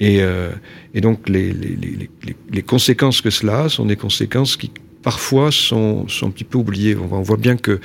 Et, 0.00 0.22
euh, 0.22 0.50
et 0.92 1.00
donc 1.00 1.28
les, 1.28 1.52
les, 1.52 1.76
les, 1.76 2.10
les, 2.50 2.62
conséquences 2.62 3.20
que 3.20 3.30
cela 3.30 3.64
a 3.64 3.68
sont 3.68 3.86
des 3.86 3.96
conséquences 3.96 4.56
qui 4.56 4.72
parfois 5.02 5.52
sont, 5.52 6.08
sont 6.08 6.26
un 6.26 6.30
petit 6.30 6.44
peu 6.44 6.58
oubliées. 6.58 6.96
On, 6.96 7.12
on 7.12 7.22
voit 7.22 7.36
bien 7.36 7.56
que 7.56 7.80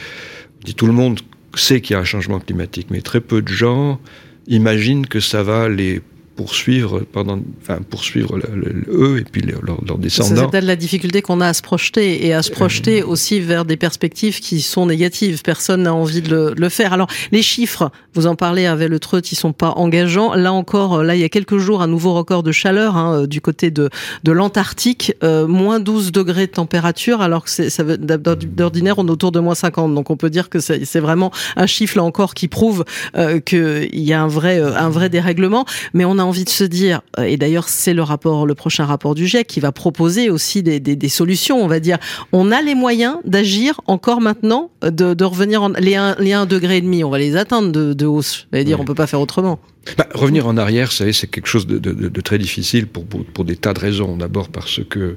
dit 0.63 0.73
tout 0.73 0.87
le 0.87 0.93
monde 0.93 1.19
sait 1.55 1.81
qu'il 1.81 1.93
y 1.93 1.97
a 1.97 1.99
un 1.99 2.05
changement 2.05 2.39
climatique, 2.39 2.87
mais 2.89 3.01
très 3.01 3.21
peu 3.21 3.41
de 3.41 3.47
gens 3.47 3.99
imaginent 4.47 5.05
que 5.05 5.19
ça 5.19 5.43
va 5.43 5.69
les 5.69 6.01
poursuivre 6.39 7.01
pendant, 7.11 7.41
enfin 7.61 7.79
poursuivre 7.89 8.37
le, 8.37 8.71
le, 8.71 8.85
eux 8.89 9.19
et 9.19 9.25
puis 9.25 9.41
leurs 9.41 9.61
leur 9.61 9.97
descendants. 9.97 10.35
C'est 10.37 10.49
peut-être 10.49 10.63
la 10.63 10.77
difficulté 10.77 11.21
qu'on 11.21 11.41
a 11.41 11.47
à 11.47 11.53
se 11.53 11.61
projeter 11.61 12.25
et 12.25 12.33
à 12.33 12.41
se 12.41 12.49
projeter 12.49 13.01
euh... 13.01 13.07
aussi 13.07 13.41
vers 13.41 13.65
des 13.65 13.75
perspectives 13.75 14.39
qui 14.39 14.61
sont 14.61 14.85
négatives. 14.85 15.41
Personne 15.43 15.83
n'a 15.83 15.93
envie 15.93 16.21
de 16.21 16.29
le, 16.29 16.53
le, 16.55 16.69
faire. 16.69 16.93
Alors 16.93 17.09
les 17.33 17.41
chiffres, 17.41 17.91
vous 18.13 18.25
en 18.25 18.35
parlez 18.35 18.67
avec 18.67 18.87
le 18.87 18.99
Treut, 18.99 19.19
ils 19.19 19.35
sont 19.35 19.51
pas 19.51 19.71
engageants. 19.71 20.33
Là 20.33 20.53
encore, 20.53 21.03
là 21.03 21.13
il 21.13 21.19
y 21.19 21.25
a 21.25 21.29
quelques 21.29 21.57
jours, 21.57 21.81
un 21.81 21.87
nouveau 21.87 22.13
record 22.13 22.41
de 22.41 22.53
chaleur 22.53 22.95
hein, 22.95 23.27
du 23.27 23.41
côté 23.41 23.69
de, 23.69 23.89
de 24.23 24.31
l'Antarctique, 24.31 25.13
euh, 25.21 25.45
moins 25.45 25.81
12 25.81 26.13
degrés 26.13 26.47
de 26.47 26.53
température, 26.53 27.19
alors 27.19 27.43
que 27.43 27.49
ça 27.49 27.83
d'ordinaire 27.83 28.97
on 28.97 29.07
est 29.07 29.11
autour 29.11 29.33
de 29.33 29.41
moins 29.41 29.55
50. 29.55 29.93
Donc 29.93 30.09
on 30.09 30.15
peut 30.15 30.29
dire 30.29 30.47
que 30.47 30.61
c'est 30.61 30.99
vraiment 31.01 31.33
un 31.57 31.67
chiffre 31.67 31.97
là 31.97 32.03
encore 32.05 32.33
qui 32.33 32.47
prouve 32.47 32.85
euh, 33.17 33.41
qu'il 33.41 33.89
y 33.91 34.13
a 34.13 34.21
un 34.21 34.29
vrai, 34.29 34.57
euh, 34.57 34.73
un 34.77 34.89
vrai 34.89 35.09
dérèglement. 35.09 35.65
Mais 35.93 36.05
on 36.05 36.17
a 36.17 36.28
envie 36.29 36.45
de 36.45 36.49
se 36.49 36.63
dire, 36.63 37.01
euh, 37.17 37.23
et 37.23 37.37
d'ailleurs 37.37 37.67
c'est 37.67 37.93
le 37.93 38.03
rapport, 38.03 38.45
le 38.45 38.55
prochain 38.55 38.85
rapport 38.85 39.15
du 39.15 39.27
GIEC 39.27 39.47
qui 39.47 39.59
va 39.59 39.71
proposer 39.71 40.29
aussi 40.29 40.63
des, 40.63 40.79
des, 40.79 40.95
des 40.95 41.09
solutions. 41.09 41.63
On 41.63 41.67
va 41.67 41.79
dire, 41.79 41.97
on 42.31 42.51
a 42.51 42.61
les 42.61 42.75
moyens 42.75 43.17
d'agir 43.25 43.81
encore 43.87 44.21
maintenant, 44.21 44.71
de, 44.81 45.13
de 45.13 45.25
revenir 45.25 45.63
en, 45.63 45.69
les 45.69 45.95
1, 45.95 46.15
les 46.19 46.33
1 46.33 46.45
degré 46.45 46.77
et 46.77 46.81
demi, 46.81 47.03
on 47.03 47.09
va 47.09 47.19
les 47.19 47.35
atteindre 47.35 47.71
de, 47.71 47.93
de 47.93 48.05
hausse. 48.05 48.47
On 48.53 48.57
va 48.57 48.63
dire, 48.63 48.79
on 48.79 48.85
peut 48.85 48.95
pas 48.95 49.07
faire 49.07 49.21
autrement. 49.21 49.59
Bah, 49.97 50.07
revenir 50.13 50.45
en 50.47 50.57
arrière, 50.57 50.91
c'est 50.91 51.11
quelque 51.27 51.47
chose 51.47 51.65
de, 51.65 51.77
de, 51.79 51.93
de, 51.93 52.21
très 52.21 52.37
difficile 52.37 52.87
pour, 52.87 53.05
pour, 53.05 53.25
pour, 53.25 53.45
des 53.45 53.55
tas 53.55 53.73
de 53.73 53.79
raisons. 53.79 54.17
D'abord 54.17 54.49
parce 54.49 54.81
que 54.89 55.15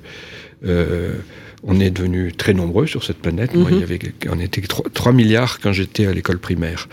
euh, 0.64 1.14
on 1.64 1.78
est 1.80 1.90
devenu 1.90 2.32
très 2.32 2.54
nombreux 2.54 2.86
sur 2.86 3.04
cette 3.04 3.18
planète. 3.18 3.54
Moi, 3.54 3.70
il 3.70 3.78
y 3.78 3.82
avait, 3.82 3.98
on 4.30 4.40
était 4.40 4.60
3, 4.60 4.86
3 4.92 5.12
milliards 5.12 5.60
quand 5.60 5.72
j'étais 5.72 6.06
à 6.06 6.12
l'école 6.12 6.38
primaire. 6.38 6.88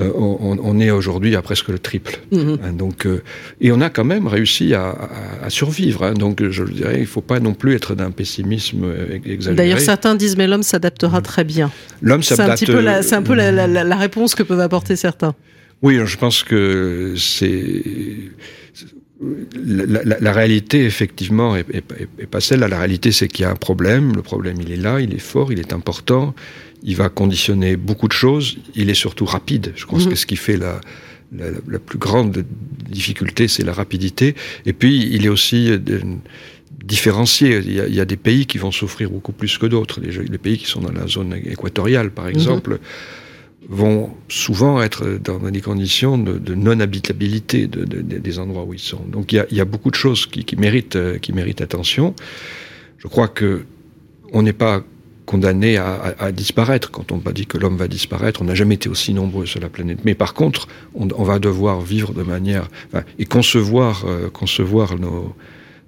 Euh, 0.00 0.10
on, 0.14 0.58
on, 0.62 0.78
est 0.78 0.90
aujourd'hui 0.90 1.34
à 1.34 1.42
presque 1.42 1.68
le 1.68 1.78
triple. 1.78 2.20
-hmm. 2.32 2.58
hein, 2.62 2.72
donc, 2.72 3.06
euh, 3.06 3.22
et 3.60 3.72
on 3.72 3.80
a 3.80 3.90
quand 3.90 4.04
même 4.04 4.26
réussi 4.28 4.74
à, 4.74 4.90
à, 4.90 5.46
à 5.46 5.50
survivre. 5.50 6.04
Hein, 6.04 6.14
donc, 6.14 6.48
je 6.48 6.62
le 6.62 6.72
dirais, 6.72 6.96
il 6.96 7.00
ne 7.00 7.06
faut 7.06 7.20
pas 7.20 7.40
non 7.40 7.54
plus 7.54 7.74
être 7.74 7.94
d'un 7.94 8.12
pessimisme 8.12 8.84
exagéré. 9.24 9.56
D'ailleurs, 9.56 9.80
certains 9.80 10.14
disent 10.14 10.36
mais 10.36 10.46
l'homme 10.46 10.62
s'adaptera 10.62 11.20
mmh. 11.20 11.22
très 11.22 11.44
bien. 11.44 11.70
L'homme 12.02 12.22
s'adapte. 12.22 12.58
C'est 12.58 12.70
un, 12.70 12.74
peu, 12.74 13.14
un 13.16 13.22
peu 13.22 13.34
la, 13.34 13.66
la, 13.66 13.84
la 13.84 13.96
réponse 13.96 14.34
que 14.34 14.44
peuvent 14.44 14.60
apporter 14.60 14.94
certains. 14.96 15.34
Oui, 15.82 15.98
je 16.04 16.16
pense 16.16 16.42
que 16.42 17.14
c'est 17.16 17.82
la, 19.20 20.04
la, 20.04 20.20
la, 20.20 20.32
réalité, 20.32 20.84
effectivement, 20.84 21.56
est, 21.56 21.68
est, 21.74 21.84
est 22.18 22.26
pas 22.26 22.40
celle-là. 22.40 22.68
La 22.68 22.78
réalité, 22.78 23.10
c'est 23.10 23.28
qu'il 23.28 23.42
y 23.42 23.46
a 23.46 23.50
un 23.50 23.56
problème. 23.56 24.14
Le 24.14 24.22
problème, 24.22 24.58
il 24.60 24.70
est 24.70 24.76
là, 24.76 25.00
il 25.00 25.12
est 25.14 25.18
fort, 25.18 25.52
il 25.52 25.58
est 25.58 25.72
important. 25.72 26.34
Il 26.84 26.96
va 26.96 27.08
conditionner 27.08 27.76
beaucoup 27.76 28.06
de 28.06 28.12
choses. 28.12 28.58
Il 28.76 28.90
est 28.90 28.94
surtout 28.94 29.24
rapide. 29.24 29.72
Je 29.74 29.86
pense 29.86 30.06
mmh. 30.06 30.10
que 30.10 30.14
ce 30.14 30.26
qui 30.26 30.36
fait 30.36 30.56
la, 30.56 30.80
la, 31.36 31.46
la 31.66 31.78
plus 31.80 31.98
grande 31.98 32.44
difficulté, 32.88 33.48
c'est 33.48 33.64
la 33.64 33.72
rapidité. 33.72 34.36
Et 34.66 34.72
puis, 34.72 35.08
il 35.10 35.26
est 35.26 35.30
aussi 35.30 35.66
de, 35.66 36.00
différencié. 36.84 37.58
Il 37.58 37.72
y, 37.72 37.80
a, 37.80 37.88
il 37.88 37.94
y, 37.94 38.00
a, 38.00 38.04
des 38.04 38.16
pays 38.16 38.46
qui 38.46 38.58
vont 38.58 38.70
souffrir 38.70 39.10
beaucoup 39.10 39.32
plus 39.32 39.58
que 39.58 39.66
d'autres. 39.66 40.00
Les, 40.00 40.12
les, 40.12 40.38
pays 40.38 40.58
qui 40.58 40.66
sont 40.66 40.80
dans 40.80 40.92
la 40.92 41.08
zone 41.08 41.34
équatoriale, 41.34 42.12
par 42.12 42.26
mmh. 42.26 42.30
exemple. 42.30 42.74
Mmh 42.74 42.78
vont 43.68 44.10
souvent 44.28 44.80
être 44.80 45.18
dans 45.22 45.38
des 45.38 45.60
conditions 45.60 46.16
de, 46.16 46.54
non-habitabilité 46.54 47.66
de, 47.66 47.84
de, 47.84 48.00
des 48.00 48.38
endroits 48.38 48.64
où 48.64 48.74
ils 48.74 48.78
sont. 48.78 49.04
Donc 49.06 49.32
il 49.32 49.44
y 49.50 49.60
a, 49.60 49.64
beaucoup 49.64 49.90
de 49.90 49.96
choses 49.96 50.26
qui, 50.26 50.44
qui, 50.44 50.56
méritent, 50.56 50.96
euh, 50.96 51.18
qui 51.18 51.32
méritent 51.32 51.60
attention. 51.60 52.14
Je 52.98 53.08
crois 53.08 53.28
que 53.28 53.64
on 54.32 54.42
n'est 54.42 54.52
pas 54.52 54.82
condamné 55.28 55.76
à, 55.76 56.32
disparaître. 56.32 56.90
Quand 56.90 57.12
on 57.12 57.18
dit 57.32 57.46
que 57.46 57.58
l'homme 57.58 57.76
va 57.76 57.86
disparaître, 57.86 58.40
on 58.40 58.46
n'a 58.46 58.54
jamais 58.54 58.76
été 58.76 58.88
aussi 58.88 59.12
nombreux 59.12 59.44
sur 59.44 59.60
la 59.60 59.68
planète. 59.68 59.98
Mais 60.04 60.14
par 60.14 60.32
contre, 60.32 60.68
on, 60.94 61.22
va 61.22 61.38
devoir 61.38 61.82
vivre 61.82 62.14
de 62.14 62.22
manière 62.22 62.68
et 63.18 63.26
concevoir, 63.26 64.06
euh, 64.06 64.30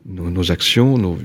nos, 0.06 0.52
actions, 0.52 0.98
nos, 0.98 1.16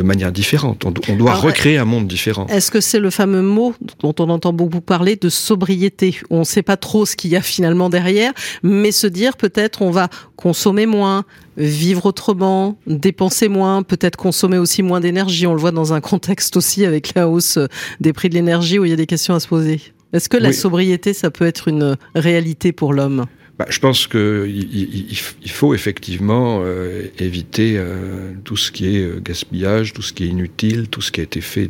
de 0.00 0.04
manière 0.06 0.32
différente. 0.32 0.86
On, 0.86 0.94
on 1.08 1.16
doit 1.16 1.32
Alors, 1.32 1.42
recréer 1.42 1.76
un 1.76 1.84
monde 1.84 2.08
différent. 2.08 2.46
Est-ce 2.46 2.70
que 2.70 2.80
c'est 2.80 2.98
le 2.98 3.10
fameux 3.10 3.42
mot 3.42 3.74
dont 4.00 4.14
on 4.18 4.30
entend 4.30 4.54
beaucoup 4.54 4.80
parler 4.80 5.16
de 5.16 5.28
sobriété? 5.28 6.16
On 6.30 6.38
ne 6.38 6.44
sait 6.44 6.62
pas 6.62 6.78
trop 6.78 7.04
ce 7.04 7.16
qu'il 7.16 7.30
y 7.30 7.36
a 7.36 7.42
finalement 7.42 7.90
derrière, 7.90 8.32
mais 8.62 8.92
se 8.92 9.06
dire 9.06 9.36
peut-être 9.36 9.82
on 9.82 9.90
va 9.90 10.08
consommer 10.36 10.86
moins, 10.86 11.24
vivre 11.58 12.06
autrement, 12.06 12.78
dépenser 12.86 13.48
moins, 13.48 13.82
peut-être 13.82 14.16
consommer 14.16 14.56
aussi 14.56 14.82
moins 14.82 15.00
d'énergie. 15.00 15.46
On 15.46 15.52
le 15.52 15.60
voit 15.60 15.70
dans 15.70 15.92
un 15.92 16.00
contexte 16.00 16.56
aussi 16.56 16.86
avec 16.86 17.14
la 17.14 17.28
hausse 17.28 17.58
des 18.00 18.14
prix 18.14 18.30
de 18.30 18.34
l'énergie 18.34 18.78
où 18.78 18.86
il 18.86 18.90
y 18.90 18.94
a 18.94 18.96
des 18.96 19.06
questions 19.06 19.34
à 19.34 19.40
se 19.40 19.48
poser. 19.48 19.82
Est-ce 20.14 20.30
que 20.30 20.38
la 20.38 20.48
oui. 20.48 20.54
sobriété, 20.54 21.12
ça 21.12 21.30
peut 21.30 21.44
être 21.44 21.68
une 21.68 21.98
réalité 22.14 22.72
pour 22.72 22.94
l'homme? 22.94 23.26
Bah, 23.60 23.66
je 23.68 23.78
pense 23.78 24.06
qu'il 24.06 25.10
il, 25.42 25.50
faut 25.50 25.74
effectivement 25.74 26.62
euh, 26.64 27.08
éviter 27.18 27.74
euh, 27.76 28.32
tout 28.42 28.56
ce 28.56 28.72
qui 28.72 28.96
est 28.96 29.02
euh, 29.02 29.20
gaspillage, 29.22 29.92
tout 29.92 30.00
ce 30.00 30.14
qui 30.14 30.24
est 30.24 30.28
inutile, 30.28 30.88
tout 30.88 31.02
ce 31.02 31.12
qui 31.12 31.20
a 31.20 31.24
été 31.24 31.42
fait 31.42 31.68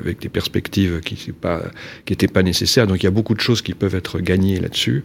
avec 0.00 0.20
des 0.20 0.28
perspectives 0.30 1.00
qui 1.00 1.30
n'étaient 2.08 2.26
pas, 2.26 2.42
nécessaires. 2.42 2.86
Donc 2.86 3.02
il 3.02 3.04
y 3.04 3.06
a 3.06 3.10
beaucoup 3.10 3.34
de 3.34 3.40
choses 3.40 3.60
qui 3.60 3.74
peuvent 3.74 3.94
être 3.94 4.18
gagnées 4.18 4.58
là-dessus. 4.58 5.04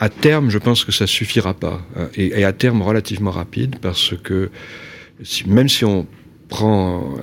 à 0.00 0.08
terme, 0.08 0.50
je 0.50 0.58
pense 0.58 0.84
que 0.84 0.90
ça 0.90 1.06
suffira 1.06 1.54
pas, 1.54 1.86
hein, 1.94 2.08
et, 2.16 2.44
à 2.44 2.52
terme 2.52 2.82
relativement 2.82 3.30
rapide, 3.30 3.76
parce 3.80 4.14
que 4.24 4.50
même 5.46 5.68
si 5.68 5.84
on 5.84 6.04
prend 6.48 7.14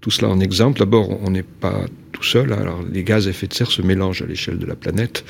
tout 0.00 0.12
cela 0.12 0.28
en 0.28 0.38
exemple, 0.38 0.78
d'abord, 0.78 1.20
on 1.20 1.30
n'est 1.32 1.42
pas 1.42 1.80
tout 2.12 2.22
seul. 2.22 2.52
Hein. 2.52 2.58
alors, 2.60 2.80
les 2.88 3.02
gaz 3.02 3.26
à 3.26 3.30
effet 3.30 3.48
de 3.48 3.54
serre 3.54 3.72
se 3.72 3.82
mélangent 3.82 4.22
à 4.22 4.26
l'échelle 4.26 4.58
de 4.58 4.66
la 4.66 4.76
planète 4.76 5.24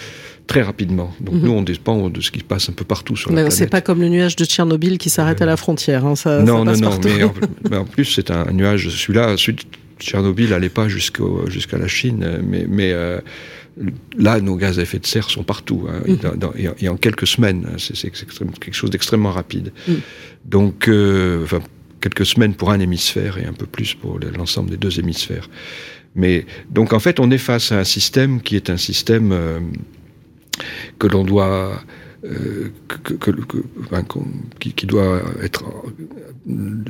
très 0.49 0.63
rapidement. 0.63 1.15
Donc 1.21 1.37
mhm. 1.37 1.43
nous, 1.43 1.51
on 1.53 1.63
dépend 1.63 2.11
de 2.11 2.21
ce 2.21 2.33
qui 2.33 2.41
se 2.41 2.45
passe 2.45 2.69
un 2.69 2.73
peu 2.73 2.85
partout 2.85 3.17
sur 3.17 3.31
la 3.31 3.37
planète. 3.37 3.53
C'est 3.53 3.69
pas 3.69 3.81
comme 3.81 4.01
le 4.01 4.09
nuage 4.09 4.35
de 4.35 4.45
Tchernobyl 4.45 4.99
qui 4.99 5.11
s'arrête 5.11 5.41
à 5.41 5.47
la 5.47 5.57
frontière. 5.57 6.05
Hein, 6.05 6.17
ça, 6.17 6.43
non, 6.43 6.65
non, 6.65 6.77
non. 6.77 6.99
Mais 7.71 7.77
en, 7.77 7.85
plus, 7.85 8.07
c'est 8.07 8.33
un 8.33 8.51
nuage. 8.51 8.89
Celui-là, 8.89 9.37
celui 9.37 9.57
de 9.57 9.63
Tchernobyl 10.01 10.51
n'allait 10.51 10.71
pas 10.71 10.89
jusqu'à 10.89 11.79
la 11.79 11.89
Chine, 11.89 12.41
mais, 12.43 12.67
mais 12.69 12.93
euh, 12.93 13.21
là, 14.17 14.41
nos 14.41 14.57
gaz 14.57 14.79
à 14.79 14.83
effet 14.83 14.99
de 14.99 15.07
serre 15.07 15.29
sont 15.29 15.43
partout. 15.45 15.87
Hein, 15.89 16.03
mhm. 16.07 16.75
et, 16.81 16.89
en 16.89 16.97
quelques 16.97 17.27
semaines, 17.27 17.67
hein, 17.69 17.77
c'est 17.79 18.11
quelque 18.11 18.75
chose 18.75 18.91
d'extrêmement 18.91 19.33
rapide. 19.33 19.73
Mhm. 19.87 20.01
Donc, 20.47 20.89
euh, 20.89 21.45
enfin, 21.45 21.61
quelques 22.01 22.27
semaines 22.27 22.55
pour 22.55 22.71
un 22.71 22.81
hémisphère 22.81 23.39
et 23.39 23.45
un 23.45 23.53
peu 23.53 23.67
plus 23.67 23.95
pour 23.95 24.19
l'ensemble 24.37 24.71
des 24.71 24.77
deux 24.77 24.99
hémisphères. 24.99 25.49
Mais 26.15 26.47
donc 26.71 26.93
en 26.93 27.01
fait, 27.01 27.21
on 27.21 27.31
est 27.31 27.39
face 27.39 27.71
à 27.71 27.79
un 27.79 27.85
système 27.85 28.41
qui 28.41 28.57
est 28.57 28.71
un 28.71 28.77
système 28.77 29.31
euh, 29.33 29.61
que 30.99 31.07
l'on 31.07 31.25
doit 31.25 31.81
euh, 32.25 32.73
que, 32.89 33.31
qui, 34.59 34.87
doit 34.87 35.23
être 35.41 35.65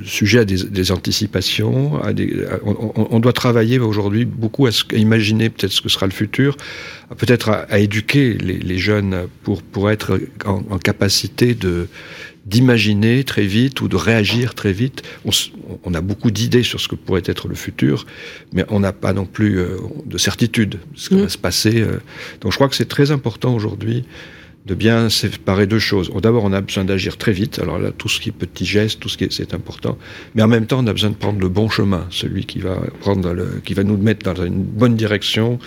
sujet 0.02 0.38
à 0.38 0.44
des, 0.46 0.90
anticipations. 0.90 2.02
À 2.02 2.14
des, 2.14 2.46
on, 2.64 3.20
doit 3.20 3.34
travailler 3.34 3.78
aujourd'hui 3.78 4.24
beaucoup 4.24 4.66
à, 4.66 4.70
imaginer 4.92 5.50
peut-être 5.50 5.72
ce 5.72 5.82
que 5.82 5.90
sera 5.90 6.06
le 6.06 6.12
futur, 6.12 6.56
peut-être 7.18 7.50
à, 7.50 7.78
éduquer 7.78 8.32
les, 8.38 8.78
jeunes 8.78 9.28
pour, 9.42 9.62
pour 9.62 9.90
être 9.90 10.18
en, 10.46 10.78
capacité 10.78 11.54
de 11.54 11.88
d'imaginer 12.48 13.24
très 13.24 13.46
vite 13.46 13.80
ou 13.80 13.88
de 13.88 13.96
réagir 13.96 14.54
très 14.54 14.72
vite. 14.72 15.02
On, 15.84 15.94
a 15.94 16.00
beaucoup 16.00 16.30
d'idées 16.30 16.62
sur 16.62 16.80
ce 16.80 16.88
que 16.88 16.94
pourrait 16.94 17.22
être 17.24 17.48
le 17.48 17.54
futur, 17.54 18.06
mais 18.52 18.64
on 18.68 18.80
n'a 18.80 18.92
pas 18.92 19.12
non 19.12 19.26
plus 19.26 19.58
euh, 19.58 19.76
de 20.06 20.18
certitude 20.18 20.70
de 20.70 20.78
ce 20.94 21.10
qui 21.10 21.16
va 21.16 21.26
mmh. 21.26 21.28
se 21.28 21.38
passer. 21.38 21.80
Euh. 21.80 22.00
Donc 22.40 22.52
je 22.52 22.56
crois 22.56 22.68
que 22.68 22.76
c'est 22.76 22.88
très 22.88 23.10
important 23.10 23.54
aujourd'hui 23.54 24.04
de 24.66 24.74
bien 24.74 25.08
séparer 25.08 25.66
deux 25.66 25.78
choses. 25.78 26.10
D'abord, 26.22 26.44
on 26.44 26.52
a 26.52 26.60
besoin 26.60 26.84
d'agir 26.84 27.16
très 27.16 27.32
vite. 27.32 27.58
Alors 27.58 27.78
là, 27.78 27.90
tout 27.90 28.08
ce 28.08 28.20
qui 28.20 28.28
est 28.28 28.32
petit 28.32 28.66
geste, 28.66 29.00
tout 29.00 29.08
ce 29.08 29.16
qui 29.16 29.24
est, 29.24 29.32
c'est 29.32 29.54
important. 29.54 29.96
Mais 30.34 30.42
en 30.42 30.48
même 30.48 30.66
temps, 30.66 30.80
on 30.84 30.86
a 30.86 30.92
besoin 30.92 31.10
de 31.10 31.14
prendre 31.16 31.40
le 31.40 31.48
bon 31.48 31.70
chemin, 31.70 32.06
celui 32.10 32.44
qui 32.44 32.58
va 32.58 32.76
prendre 33.00 33.32
le, 33.32 33.62
qui 33.64 33.72
va 33.72 33.82
nous 33.82 33.96
mettre 33.96 34.30
dans 34.30 34.44
une 34.44 34.62
bonne 34.62 34.94
direction 34.94 35.58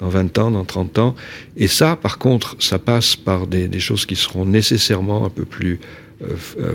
dans 0.00 0.08
20 0.08 0.38
ans, 0.38 0.50
dans 0.50 0.64
30 0.64 0.98
ans. 0.98 1.14
Et 1.56 1.68
ça, 1.68 1.94
par 1.94 2.18
contre, 2.18 2.56
ça 2.58 2.80
passe 2.80 3.14
par 3.14 3.46
des, 3.46 3.68
des 3.68 3.80
choses 3.80 4.06
qui 4.06 4.16
seront 4.16 4.44
nécessairement 4.44 5.24
un 5.24 5.30
peu 5.30 5.44
plus 5.44 5.78
euh, 6.22 6.34
euh, 6.58 6.72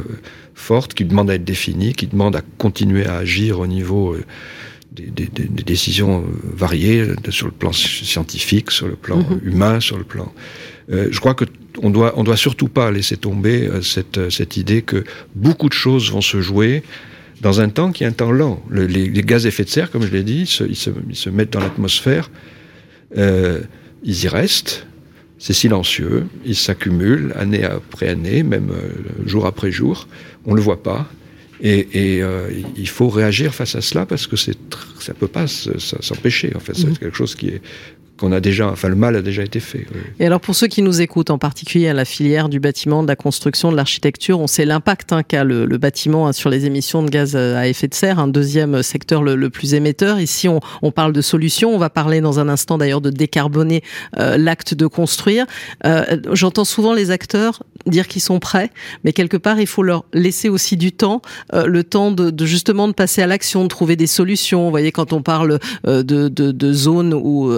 fortes, 0.53 0.93
qui 0.93 1.05
demandent 1.05 1.29
à 1.29 1.35
être 1.35 1.43
définies, 1.43 1.93
qui 1.93 2.07
demandent 2.07 2.35
à 2.35 2.41
continuer 2.57 3.05
à 3.05 3.17
agir 3.17 3.59
au 3.59 3.67
niveau 3.67 4.13
euh, 4.13 4.23
des, 4.91 5.07
des, 5.07 5.27
des, 5.27 5.63
décisions 5.63 6.23
variées 6.43 7.07
sur 7.29 7.47
le 7.47 7.51
plan 7.51 7.71
scientifique, 7.73 8.71
sur 8.71 8.87
le 8.87 8.95
plan 8.95 9.17
mhm. 9.17 9.39
humain, 9.43 9.79
sur 9.79 9.97
le 9.97 10.03
plan. 10.03 10.31
je 10.89 11.19
crois 11.19 11.33
que 11.33 11.45
on 11.81 11.89
doit, 11.89 12.13
on 12.15 12.23
doit 12.23 12.37
surtout 12.37 12.67
pas 12.67 12.91
laisser 12.91 13.17
tomber 13.17 13.67
cette, 13.81 14.29
cette 14.29 14.55
idée 14.57 14.83
que 14.83 15.03
beaucoup 15.33 15.67
de 15.67 15.73
choses 15.73 16.11
vont 16.11 16.21
se 16.21 16.39
jouer 16.39 16.83
dans 17.43 17.59
un 17.59 17.69
temps 17.69 17.91
qui 17.91 18.03
est 18.03 18.07
un 18.07 18.11
temps 18.13 18.31
lent. 18.31 18.63
les, 18.71 19.09
gaz 19.23 19.45
à 19.45 19.49
effet 19.49 19.65
de 19.65 19.69
serre, 19.69 19.91
comme 19.91 20.03
je 20.03 20.11
l'ai 20.11 20.23
dit, 20.23 20.41
ils 20.41 20.47
se, 20.47 20.63
ils 20.63 21.15
se, 21.15 21.29
mettent 21.29 21.51
dans 21.51 21.59
l'atmosphère, 21.59 22.31
euh, 23.17 23.61
ils 24.03 24.23
y 24.23 24.27
restent, 24.27 24.87
c'est 25.39 25.53
silencieux, 25.53 26.25
ils 26.45 26.55
s'accumulent 26.55 27.33
année 27.35 27.63
après 27.63 28.09
année, 28.09 28.43
même 28.43 28.69
euh, 28.71 29.27
jour 29.27 29.45
après 29.45 29.71
jour, 29.71 30.07
on 30.45 30.51
ne 30.51 30.55
le 30.57 30.61
voit 30.61 30.81
pas, 30.81 31.07
et, 31.61 32.21
euh, 32.21 32.49
il 32.75 32.89
faut 32.89 33.07
réagir 33.07 33.53
face 33.55 33.75
à 33.75 33.81
cela 33.81 34.05
parce 34.05 34.27
que 34.27 34.35
ça 34.35 35.13
peut 35.17 35.27
pas 35.27 35.47
s'empêcher. 35.47 36.51
En 36.55 36.59
fait, 36.59 36.75
c'est 36.75 36.87
mmh. 36.87 36.97
quelque 36.97 37.15
chose 37.15 37.35
qui 37.35 37.47
est 37.47 37.61
qu'on 38.17 38.31
a 38.31 38.39
déjà, 38.39 38.69
enfin 38.69 38.89
le 38.89 38.95
mal 38.95 39.15
a 39.15 39.21
déjà 39.21 39.43
été 39.43 39.59
fait. 39.59 39.87
Et 40.19 40.25
alors 40.25 40.39
pour 40.39 40.55
ceux 40.55 40.67
qui 40.67 40.81
nous 40.81 41.01
écoutent, 41.01 41.31
en 41.31 41.39
particulier 41.39 41.87
à 41.87 41.93
la 41.93 42.05
filière 42.05 42.47
du 42.47 42.59
bâtiment, 42.59 43.01
de 43.01 43.07
la 43.07 43.15
construction, 43.15 43.71
de 43.71 43.75
l'architecture, 43.75 44.39
on 44.39 44.47
sait 44.47 44.65
l'impact 44.65 45.11
hein, 45.13 45.23
qu'a 45.23 45.43
le, 45.43 45.65
bâtiment 45.77 46.27
hein, 46.27 46.33
sur 46.33 46.49
les 46.49 46.65
émissions 46.65 47.01
de 47.01 47.09
gaz 47.09 47.35
à 47.35 47.67
effet 47.67 47.87
de 47.87 47.93
serre, 47.93 48.19
un 48.19 48.27
deuxième 48.27 48.83
secteur 48.83 49.23
le, 49.23 49.49
plus 49.49 49.73
émetteur. 49.73 50.19
Ici, 50.19 50.47
on, 50.47 50.91
parle 50.91 51.13
de 51.13 51.21
solutions. 51.21 51.73
On 51.73 51.79
va 51.79 51.89
parler 51.89 52.21
dans 52.21 52.39
un 52.39 52.49
instant 52.49 52.77
d'ailleurs 52.77 53.01
de 53.01 53.09
décarboner 53.09 53.81
euh, 54.19 54.37
l'acte 54.37 54.73
de 54.73 54.85
construire. 54.85 55.45
Euh, 55.85 56.17
J'entends 56.33 56.65
souvent 56.65 56.93
les 56.93 57.09
acteurs 57.09 57.63
dire 57.87 58.07
qu'ils 58.07 58.21
sont 58.21 58.39
prêts, 58.39 58.69
mais 59.03 59.11
quelque 59.11 59.37
part, 59.37 59.59
il 59.59 59.67
faut 59.67 59.83
leur 59.83 60.05
laisser 60.13 60.49
aussi 60.49 60.77
du 60.77 60.91
temps, 60.91 61.21
euh, 61.53 61.65
le 61.65 61.83
temps 61.83 62.11
de, 62.11 62.45
justement 62.45 62.87
de 62.87 62.93
passer 62.93 63.21
à 63.21 63.27
l'action, 63.27 63.63
de 63.63 63.67
trouver 63.67 63.95
des 63.95 64.07
solutions. 64.07 64.65
Vous 64.65 64.69
voyez, 64.69 64.91
quand 64.91 65.13
on 65.13 65.21
parle 65.21 65.59
de, 65.83 66.01
de, 66.01 66.27
de 66.29 66.73
zones 66.73 67.13
où 67.13 67.51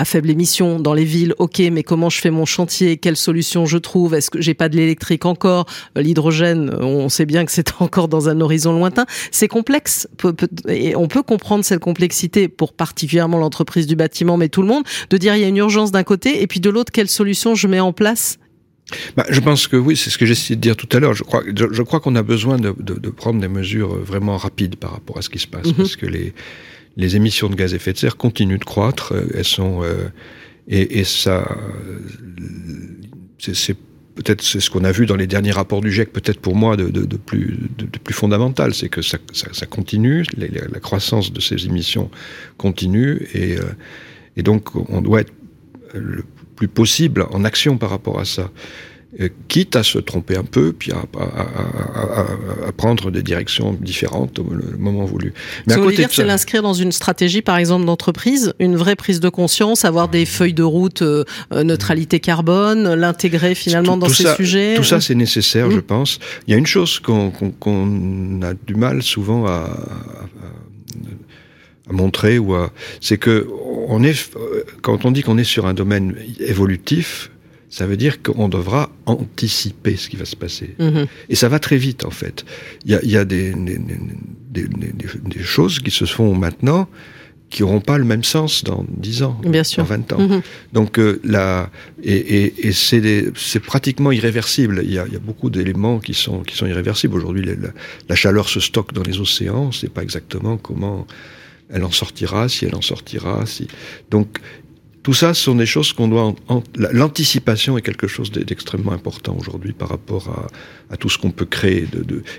à 0.00 0.04
faible 0.10 0.30
émission 0.30 0.80
dans 0.80 0.92
les 0.92 1.04
villes, 1.04 1.34
ok, 1.38 1.60
mais 1.70 1.82
comment 1.82 2.10
je 2.10 2.20
fais 2.20 2.30
mon 2.30 2.44
chantier? 2.44 2.96
Quelle 2.96 3.16
solution 3.16 3.64
je 3.64 3.78
trouve? 3.78 4.14
Est-ce 4.14 4.30
que 4.30 4.40
j'ai 4.40 4.54
pas 4.54 4.68
de 4.68 4.76
l'électrique 4.76 5.24
encore? 5.24 5.66
L'hydrogène, 5.94 6.74
on 6.80 7.08
sait 7.08 7.26
bien 7.26 7.44
que 7.44 7.52
c'est 7.52 7.70
encore 7.80 8.08
dans 8.08 8.28
un 8.28 8.40
horizon 8.40 8.72
lointain. 8.72 9.06
C'est 9.30 9.48
complexe, 9.48 10.08
et 10.68 10.96
on 10.96 11.06
peut 11.06 11.22
comprendre 11.22 11.64
cette 11.64 11.80
complexité 11.80 12.48
pour 12.48 12.72
particulièrement 12.72 13.38
l'entreprise 13.38 13.86
du 13.86 13.96
bâtiment, 13.96 14.36
mais 14.36 14.48
tout 14.48 14.62
le 14.62 14.68
monde, 14.68 14.84
de 15.08 15.16
dire 15.16 15.36
il 15.36 15.42
y 15.42 15.44
a 15.44 15.48
une 15.48 15.56
urgence 15.56 15.92
d'un 15.92 16.04
côté, 16.04 16.42
et 16.42 16.46
puis 16.46 16.60
de 16.60 16.70
l'autre, 16.70 16.92
quelle 16.92 17.08
solution 17.08 17.54
je 17.54 17.68
mets 17.68 17.80
en 17.80 17.92
place? 17.92 18.38
Bah, 19.16 19.24
je 19.30 19.38
pense 19.38 19.68
que 19.68 19.76
oui, 19.76 19.96
c'est 19.96 20.10
ce 20.10 20.18
que 20.18 20.26
j'ai 20.26 20.32
essayé 20.32 20.56
de 20.56 20.60
dire 20.60 20.76
tout 20.76 20.88
à 20.90 20.98
l'heure. 20.98 21.14
Je 21.14 21.22
crois, 21.22 21.44
je, 21.46 21.82
crois 21.82 22.00
qu'on 22.00 22.16
a 22.16 22.24
besoin 22.24 22.56
de, 22.56 22.74
de, 22.80 22.94
de, 22.94 23.10
prendre 23.10 23.40
des 23.40 23.46
mesures 23.46 23.94
vraiment 23.94 24.36
rapides 24.36 24.74
par 24.74 24.90
rapport 24.90 25.18
à 25.18 25.22
ce 25.22 25.30
qui 25.30 25.38
se 25.38 25.46
passe, 25.46 25.66
mhm. 25.66 25.74
parce 25.74 25.94
que 25.94 26.06
les, 26.06 26.34
les 26.96 27.16
émissions 27.16 27.48
de 27.48 27.54
gaz 27.54 27.72
à 27.72 27.76
effet 27.76 27.92
de 27.92 27.98
serre 27.98 28.16
continuent 28.16 28.58
de 28.58 28.64
croître. 28.64 29.12
Euh, 29.12 29.26
elles 29.34 29.44
sont 29.44 29.82
euh, 29.82 30.08
et, 30.68 31.02
ça, 31.02 31.48
c'est 33.38 33.76
peut-être 34.14 34.40
ce 34.40 34.70
qu'on 34.70 34.84
a 34.84 34.92
vu 34.92 35.04
dans 35.04 35.16
les 35.16 35.26
derniers 35.26 35.50
rapports 35.50 35.80
du 35.80 35.90
GIEC, 35.90 36.12
peut-être 36.12 36.38
pour 36.38 36.54
moi 36.54 36.76
de, 36.76 37.16
plus, 37.16 37.58
de, 37.76 37.86
plus 37.98 38.14
fondamental, 38.14 38.72
c'est 38.72 38.88
que 38.88 39.02
ça, 39.02 39.18
continue, 39.68 40.24
la, 40.36 40.78
croissance 40.78 41.32
de 41.32 41.40
ces 41.40 41.66
émissions 41.66 42.08
continue, 42.56 43.26
euh, 43.34 43.58
et 44.36 44.42
donc 44.44 44.76
on 44.90 45.00
doit 45.00 45.22
être 45.22 45.32
le 45.94 46.22
plus 46.54 46.68
possible 46.68 47.26
en 47.32 47.44
action 47.44 47.76
par 47.76 47.90
rapport 47.90 48.20
à 48.20 48.24
ça. 48.24 48.50
Euh, 49.18 49.28
quitte 49.48 49.74
à 49.74 49.82
se 49.82 49.98
tromper 49.98 50.36
un 50.36 50.44
peu, 50.44 50.72
puis 50.72 50.92
à, 50.92 51.02
prendre 52.76 53.10
des 53.10 53.24
directions 53.24 53.72
différentes 53.72 54.38
au 54.38 54.46
moment 54.78 55.04
voulu. 55.04 55.34
Mais 55.66 55.74
Ce 55.74 55.78
à 55.80 55.82
côté 55.82 56.06
c'est 56.08 56.24
l'inscrire 56.24 56.62
dans 56.62 56.74
une 56.74 56.92
stratégie, 56.92 57.42
par 57.42 57.56
exemple, 57.56 57.86
d'entreprise, 57.86 58.54
une 58.60 58.76
vraie 58.76 58.94
prise 58.94 59.18
de 59.18 59.28
conscience, 59.28 59.84
avoir 59.84 60.08
des 60.08 60.26
feuilles 60.26 60.54
de 60.54 60.62
route 60.62 61.02
euh, 61.02 61.24
euh, 61.52 61.64
neutralité 61.64 62.20
carbone, 62.20 62.94
l'intégrer 62.94 63.56
finalement 63.56 63.96
dans 63.96 64.08
ces 64.08 64.32
sujets. 64.36 64.74
Tout 64.76 64.84
ça, 64.84 65.00
c'est 65.00 65.16
nécessaire, 65.16 65.72
je 65.72 65.78
mmh. 65.78 65.82
pense. 65.82 66.20
Il 66.46 66.52
y 66.52 66.54
a 66.54 66.56
une 66.56 66.66
chose 66.66 67.00
qu'on 67.00 68.40
a 68.42 68.54
du 68.54 68.76
mal 68.76 69.02
souvent 69.02 69.44
à, 69.48 69.76
à 71.88 71.92
montrer 71.92 72.38
ou 72.38 72.54
à, 72.54 72.70
c'est 73.00 73.18
que 73.18 73.48
on 73.88 74.04
est, 74.04 74.14
quand 74.82 75.04
on 75.04 75.10
dit 75.10 75.22
qu'on 75.22 75.36
est 75.36 75.42
sur 75.42 75.66
un 75.66 75.74
domaine 75.74 76.14
évolutif, 76.38 77.32
ça 77.70 77.86
veut 77.86 77.96
dire 77.96 78.20
qu'on 78.22 78.48
devra 78.48 78.90
anticiper 79.06 79.96
ce 79.96 80.08
qui 80.08 80.16
va 80.16 80.24
se 80.24 80.36
passer. 80.36 80.74
Mhm. 80.78 81.06
Et 81.28 81.36
ça 81.36 81.48
va 81.48 81.60
très 81.60 81.76
vite, 81.76 82.04
en 82.04 82.10
fait. 82.10 82.44
Il 82.84 82.90
y 82.90 82.94
a, 82.96 83.04
y 83.04 83.16
a 83.16 83.24
des, 83.24 83.54
des, 83.54 83.78
des, 84.68 85.42
choses 85.42 85.78
qui 85.78 85.92
se 85.92 86.04
font 86.04 86.34
maintenant 86.34 86.88
qui 87.48 87.62
n'auront 87.62 87.80
pas 87.80 87.98
le 87.98 88.04
même 88.04 88.22
sens 88.22 88.62
dans 88.64 88.84
10 88.88 89.22
ans, 89.24 89.40
Bien 89.44 89.64
sûr. 89.64 89.82
dans 89.82 89.88
20 89.88 90.12
ans. 90.12 90.20
Mhm. 90.20 90.42
Donc 90.72 90.98
euh, 90.98 91.20
là, 91.24 91.70
et, 92.02 92.14
et, 92.14 92.68
et 92.68 92.72
c'est 92.72 93.60
pratiquement 93.60 94.12
irréversible. 94.12 94.82
Il 94.84 94.92
y 94.92 94.98
a, 94.98 95.06
il 95.06 95.12
y 95.12 95.16
a 95.16 95.20
beaucoup 95.20 95.50
d'éléments 95.50 95.98
qui 95.98 96.14
sont, 96.14 96.40
qui 96.40 96.56
sont 96.56 96.66
irréversibles. 96.66 97.16
Aujourd'hui, 97.16 97.44
la, 97.44 97.54
la, 98.08 98.14
chaleur 98.14 98.48
se 98.48 98.60
stocke 98.60 98.92
dans 98.92 99.02
les 99.02 99.18
océans. 99.18 99.64
On 99.64 99.66
ne 99.68 99.72
sait 99.72 99.88
pas 99.88 100.02
exactement 100.02 100.56
comment 100.56 101.06
elle 101.68 101.84
en 101.84 101.90
sortira, 101.90 102.48
si 102.48 102.64
elle 102.66 102.74
en 102.74 102.82
sortira. 102.82 103.44
Si... 103.46 103.66
Donc 104.10 104.38
tout 105.02 105.14
ça, 105.14 105.32
ce 105.32 105.42
sont 105.44 105.54
des 105.54 105.66
choses 105.66 105.92
qu'on 105.94 106.08
doit. 106.08 106.34
L'anticipation 106.76 107.78
est 107.78 107.82
quelque 107.82 108.06
chose 108.06 108.30
d'extrêmement 108.30 108.92
important 108.92 109.34
aujourd'hui 109.38 109.72
par 109.72 109.88
rapport 109.88 110.48
à, 110.90 110.96
tout 110.98 111.08
ce 111.08 111.16
qu'on 111.16 111.30
peut 111.30 111.46
créer. 111.46 111.86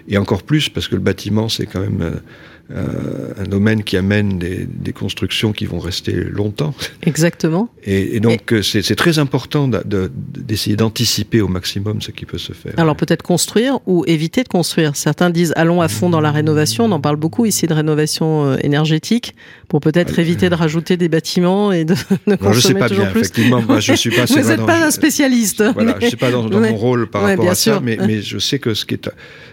Et 0.08 0.17
encore 0.17 0.43
plus 0.43 0.69
parce 0.69 0.88
que 0.88 0.95
le 0.95 1.02
bâtiment, 1.02 1.50
c'est 1.50 1.65
quand 1.65 1.80
même 1.80 2.21
euh, 2.69 3.34
un 3.38 3.43
domaine 3.43 3.84
qui 3.84 3.97
amène 3.97 4.39
des, 4.39 4.65
des, 4.65 4.93
constructions 4.93 5.52
qui 5.52 5.65
vont 5.65 5.80
rester 5.80 6.13
longtemps. 6.13 6.74
Exactement. 7.04 7.69
Et, 7.84 8.15
et 8.15 8.19
donc 8.19 8.54
c'est 8.62 8.95
très 8.95 9.19
important 9.19 9.67
d'essayer 9.67 10.76
de, 10.76 10.82
d'anticiper 10.82 11.41
au 11.41 11.47
maximum 11.47 12.02
ce 12.02 12.12
qui 12.12 12.26
peut 12.26 12.38
se 12.38 12.54
faire. 12.54 12.74
Alors 12.78 12.95
peut-être 12.95 13.24
construire 13.24 13.80
ou 13.88 14.06
éviter 14.08 14.43
de 14.43 14.47
construire. 14.47 14.95
Certains 14.95 15.30
disent 15.30 15.54
allons 15.56 15.82
à 15.82 15.88
fond 15.89 16.10
dans 16.10 16.21
la 16.21 16.32
rénovation. 16.32 16.86
On 16.86 16.91
en 16.91 17.02
parle 17.02 17.17
beaucoup 17.17 17.45
ici 17.45 17.67
de 17.67 17.74
rénovation 17.74 18.45
euh, 18.45 18.58
énergétique 18.62 19.36
pour 19.67 19.82
peut-être 19.82 20.13
ah, 20.17 20.21
éviter 20.21 20.50
de 20.50 20.56
rajouter 20.56 20.95
des 20.97 21.10
bâtiments 21.10 21.71
et 21.71 21.84
de, 21.84 21.95
de 22.28 22.36
consommer 22.36 22.54
je 22.54 22.60
sais 22.62 22.74
pas 22.76 22.88
toujours 22.88 23.06
bien, 23.06 23.12
plus. 23.12 23.21
Effectivement, 23.21 23.80
je 23.80 23.93
suis 23.93 24.12
pas. 24.12 24.26
Vous 24.30 24.36
n'êtes 24.47 24.65
pas 24.65 24.86
un 24.86 24.91
spécialiste. 24.91 25.63
Voilà, 25.74 25.97
je 26.00 26.08
suis 26.08 26.17
pas 26.17 26.32
dans, 26.32 26.47
dans 26.47 26.62
Ouais. 26.62 26.71
mon 26.71 26.78
rôle 26.78 27.10
par 27.10 27.24
Ouais, 27.24 27.32
rapport 27.32 27.50
à 27.50 27.56
sûr. 27.56 27.76
ça, 27.76 27.82
mais, 27.84 27.97
mais 28.06 28.21
je 28.21 28.38
sais 28.38 28.60
que 28.60 28.74
ce 28.74 28.86
qui 28.86 28.93
est 28.93 29.10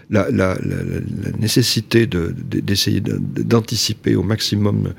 la, 0.09 0.29
la, 0.31 0.57
la, 0.63 0.77
la 0.83 1.37
nécessité 1.39 2.07
de- 2.07 2.33
de- 2.49 2.59
d'essayer 2.61 3.01
de, 3.01 3.17
d'anticiper 3.19 4.15
au 4.15 4.23
maximum. 4.23 4.93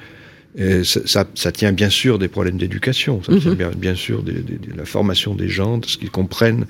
Et 0.56 0.82
ça, 0.84 1.00
ça, 1.06 1.24
ça 1.34 1.52
tient 1.52 1.72
bien 1.72 1.90
sûr 1.90 2.18
des 2.18 2.28
problèmes 2.28 2.58
d'éducation, 2.58 3.22
ça 3.22 3.36
tient 3.38 3.50
Mhm. 3.52 3.56
bien, 3.56 3.70
bien 3.76 3.94
sûr 3.94 4.22
de 4.22 4.32
la 4.76 4.84
formation 4.84 5.34
des 5.34 5.48
gens, 5.48 5.78
de 5.78 5.86
ce 5.86 5.96
qu'ils 5.96 6.10
comprennent, 6.10 6.66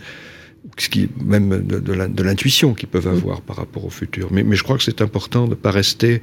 ce 0.76 0.88
qui, 0.90 1.08
même 1.24 1.66
de, 1.66 2.22
l'intuition 2.22 2.74
qu'ils 2.74 2.88
peuvent 2.90 3.08
avoir 3.08 3.40
par 3.40 3.56
rapport 3.56 3.84
au 3.86 3.90
futur. 3.90 4.28
Mais, 4.30 4.42
mais 4.42 4.56
je 4.56 4.62
crois 4.62 4.76
que 4.76 4.84
c'est 4.84 5.00
important 5.00 5.44
de 5.46 5.50
ne 5.50 5.54
pas 5.54 5.70
rester 5.70 6.20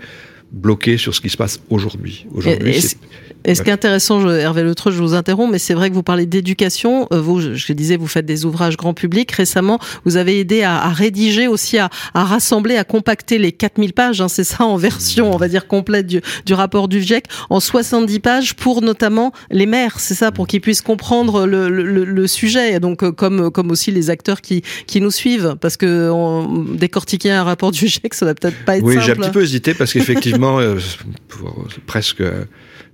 bloqué 0.51 0.97
sur 0.97 1.13
ce 1.13 1.21
qui 1.21 1.29
se 1.29 1.37
passe 1.37 1.59
aujourd'hui. 1.69 2.25
Aujourd'hui, 2.33 2.69
Et- 2.71 2.77
et 2.77 2.81
c'est- 2.81 2.97
Et 3.45 3.55
ce 3.55 3.61
qui 3.61 3.69
est 3.69 3.73
intéressant, 3.73 4.19
je- 4.19 4.27
Hervé 4.27 4.61
Letreux, 4.63 4.91
je 4.91 4.97
vous 5.01 5.13
interromps, 5.13 5.49
mais 5.49 5.59
c'est 5.59 5.73
vrai 5.73 5.89
que 5.89 5.95
vous 5.95 6.03
parlez 6.03 6.25
d'éducation. 6.25 7.07
Euh, 7.13 7.21
Vous, 7.21 7.39
je, 7.39 7.53
je 7.53 7.71
disais, 7.73 7.95
vous 7.95 8.07
faites 8.07 8.25
des 8.25 8.43
ouvrages 8.45 8.75
grand 8.75 8.93
public. 8.93 9.31
Récemment, 9.31 9.79
vous 10.05 10.17
avez 10.17 10.39
aidé 10.39 10.63
à, 10.63 10.81
à 10.83 10.89
rédiger 10.89 11.47
aussi, 11.47 11.77
à, 11.77 11.89
à 12.13 12.25
rassembler, 12.25 12.75
à 12.75 12.83
compacter 12.83 13.37
les 13.37 13.51
4000 13.53 13.93
pages, 13.93 14.19
hein, 14.21 14.27
c'est 14.27 14.43
ça, 14.43 14.65
en 14.65 14.75
version, 14.75 15.33
on 15.33 15.37
va 15.37 15.47
dire, 15.47 15.67
complète 15.67 16.07
du, 16.07 16.21
du 16.45 16.53
rapport 16.53 16.87
du 16.89 17.01
GIEC, 17.01 17.25
en 17.49 17.59
70 17.61 18.19
pages 18.19 18.53
pour 18.55 18.81
notamment 18.81 19.31
les 19.49 19.65
maires, 19.65 19.99
c'est 19.99 20.15
ça, 20.15 20.31
pour 20.31 20.47
qu'ils 20.47 20.61
puissent 20.61 20.81
comprendre 20.81 21.45
le, 21.45 21.69
le- 21.69 22.03
le- 22.03 22.27
sujet. 22.27 22.73
Et 22.73 22.79
Donc, 22.79 23.03
euh, 23.03 23.11
comme, 23.13 23.49
comme 23.51 23.71
aussi 23.71 23.91
les 23.91 24.09
acteurs 24.09 24.41
qui, 24.41 24.61
qui 24.87 24.99
nous 24.99 25.11
suivent, 25.11 25.55
parce 25.61 25.77
que 25.77 26.09
on- 26.11 26.65
décortiquer 26.73 27.31
un 27.31 27.43
rapport 27.43 27.71
du 27.71 27.87
GIEC, 27.87 28.13
ça 28.13 28.25
va 28.25 28.35
peut-être 28.35 28.65
pas 28.65 28.77
être 28.77 28.83
Oui, 28.83 28.95
simple. 28.95 29.05
j'ai 29.05 29.11
un 29.13 29.15
petit 29.15 29.29
peu 29.31 29.43
hésité 29.43 29.73
parce 29.73 29.93
qu'effectivement, 29.93 30.36
euh, 30.45 30.79
pour- 31.27 31.67
c'est 31.73 31.83
presque. 31.83 32.21
euh, 32.21 32.45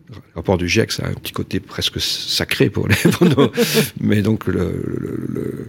Le 0.10 0.16
rapport 0.36 0.58
du 0.60 0.68
GIEC, 0.70 0.92
ça 0.92 1.06
a 1.06 1.10
un 1.10 1.14
petit 1.14 1.32
côté 1.34 1.60
presque 1.60 2.00
sacré 2.00 2.70
pour 2.70 2.88
les. 2.88 2.96
Mais 4.00 4.22
donc, 4.22 4.46
le, 4.46 4.54
le, 4.54 5.26
le, 5.28 5.66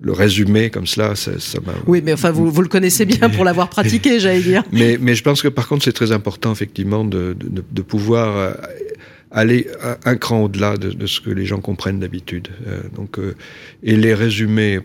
le 0.00 0.12
résumé 0.12 0.70
comme 0.70 0.86
cela, 0.86 1.14
ça 1.16 1.32
ça 1.40 1.58
m'a. 1.66 1.72
Oui, 1.86 2.00
mais 2.04 2.12
enfin, 2.12 2.30
vous, 2.30 2.50
vous 2.50 2.62
le 2.62 2.68
connaissez 2.68 3.04
bien 3.06 3.28
pour 3.30 3.44
l'avoir 3.44 3.68
pratiqué, 3.70 4.20
j'allais 4.20 4.40
dire. 4.42 4.62
Mais, 4.72 4.98
mais 5.00 5.14
je 5.16 5.22
pense 5.24 5.42
que 5.42 5.48
par 5.48 5.66
contre, 5.68 5.84
c'est 5.84 5.92
très 5.92 6.12
important, 6.12 6.52
effectivement, 6.52 7.04
de, 7.04 7.34
de, 7.38 7.62
de 7.68 7.82
pouvoir 7.82 8.36
euh, 8.36 8.52
aller 9.32 9.66
un- 9.82 9.96
un 10.12 10.16
cran 10.16 10.42
au-delà 10.44 10.76
de, 10.76 10.90
de 10.90 11.06
ce 11.06 11.20
que 11.20 11.30
les 11.30 11.46
gens 11.46 11.60
comprennent 11.60 11.98
d'habitude. 12.00 12.48
Euh, 12.66 12.82
donc, 12.94 13.18
euh, 13.18 13.34
et 13.82 13.96
les 13.96 14.14
résumés 14.14 14.78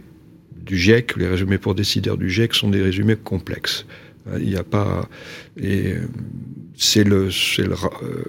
du 0.65 0.77
GIEC, 0.77 1.17
les 1.17 1.27
résumés 1.27 1.57
pour 1.59 1.75
décideurs 1.75 2.17
du 2.17 2.29
GIEC 2.29 2.53
sont 2.55 2.69
des 2.69 2.81
résumés 2.81 3.15
complexes. 3.15 3.85
Euh, 4.31 4.39
Il 4.41 4.49
n'y 4.49 4.55
a 4.55 4.63
pas. 4.63 5.07
Et 5.59 5.93
euh, 5.93 6.01
c'est 6.75 7.03
le. 7.03 7.31
c'est 7.31 7.63
le 7.63 7.73
euh, 7.73 8.23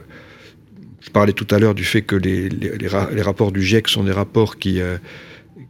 je 1.01 1.11
parlais 1.11 1.33
tout 1.33 1.47
à 1.55 1.59
l'heure 1.59 1.75
du 1.75 1.85
fait 1.85 2.03
que 2.03 2.17
les, 2.17 2.49
les, 2.51 2.77
les 2.77 2.89
ra- 2.89 3.09
les 3.13 3.23
rapports 3.23 3.51
du 3.53 3.63
GIEC 3.63 3.89
sont 3.89 4.05
des 4.05 4.13
rapports 4.13 4.59
qui, 4.59 4.81
euh, 4.81 4.99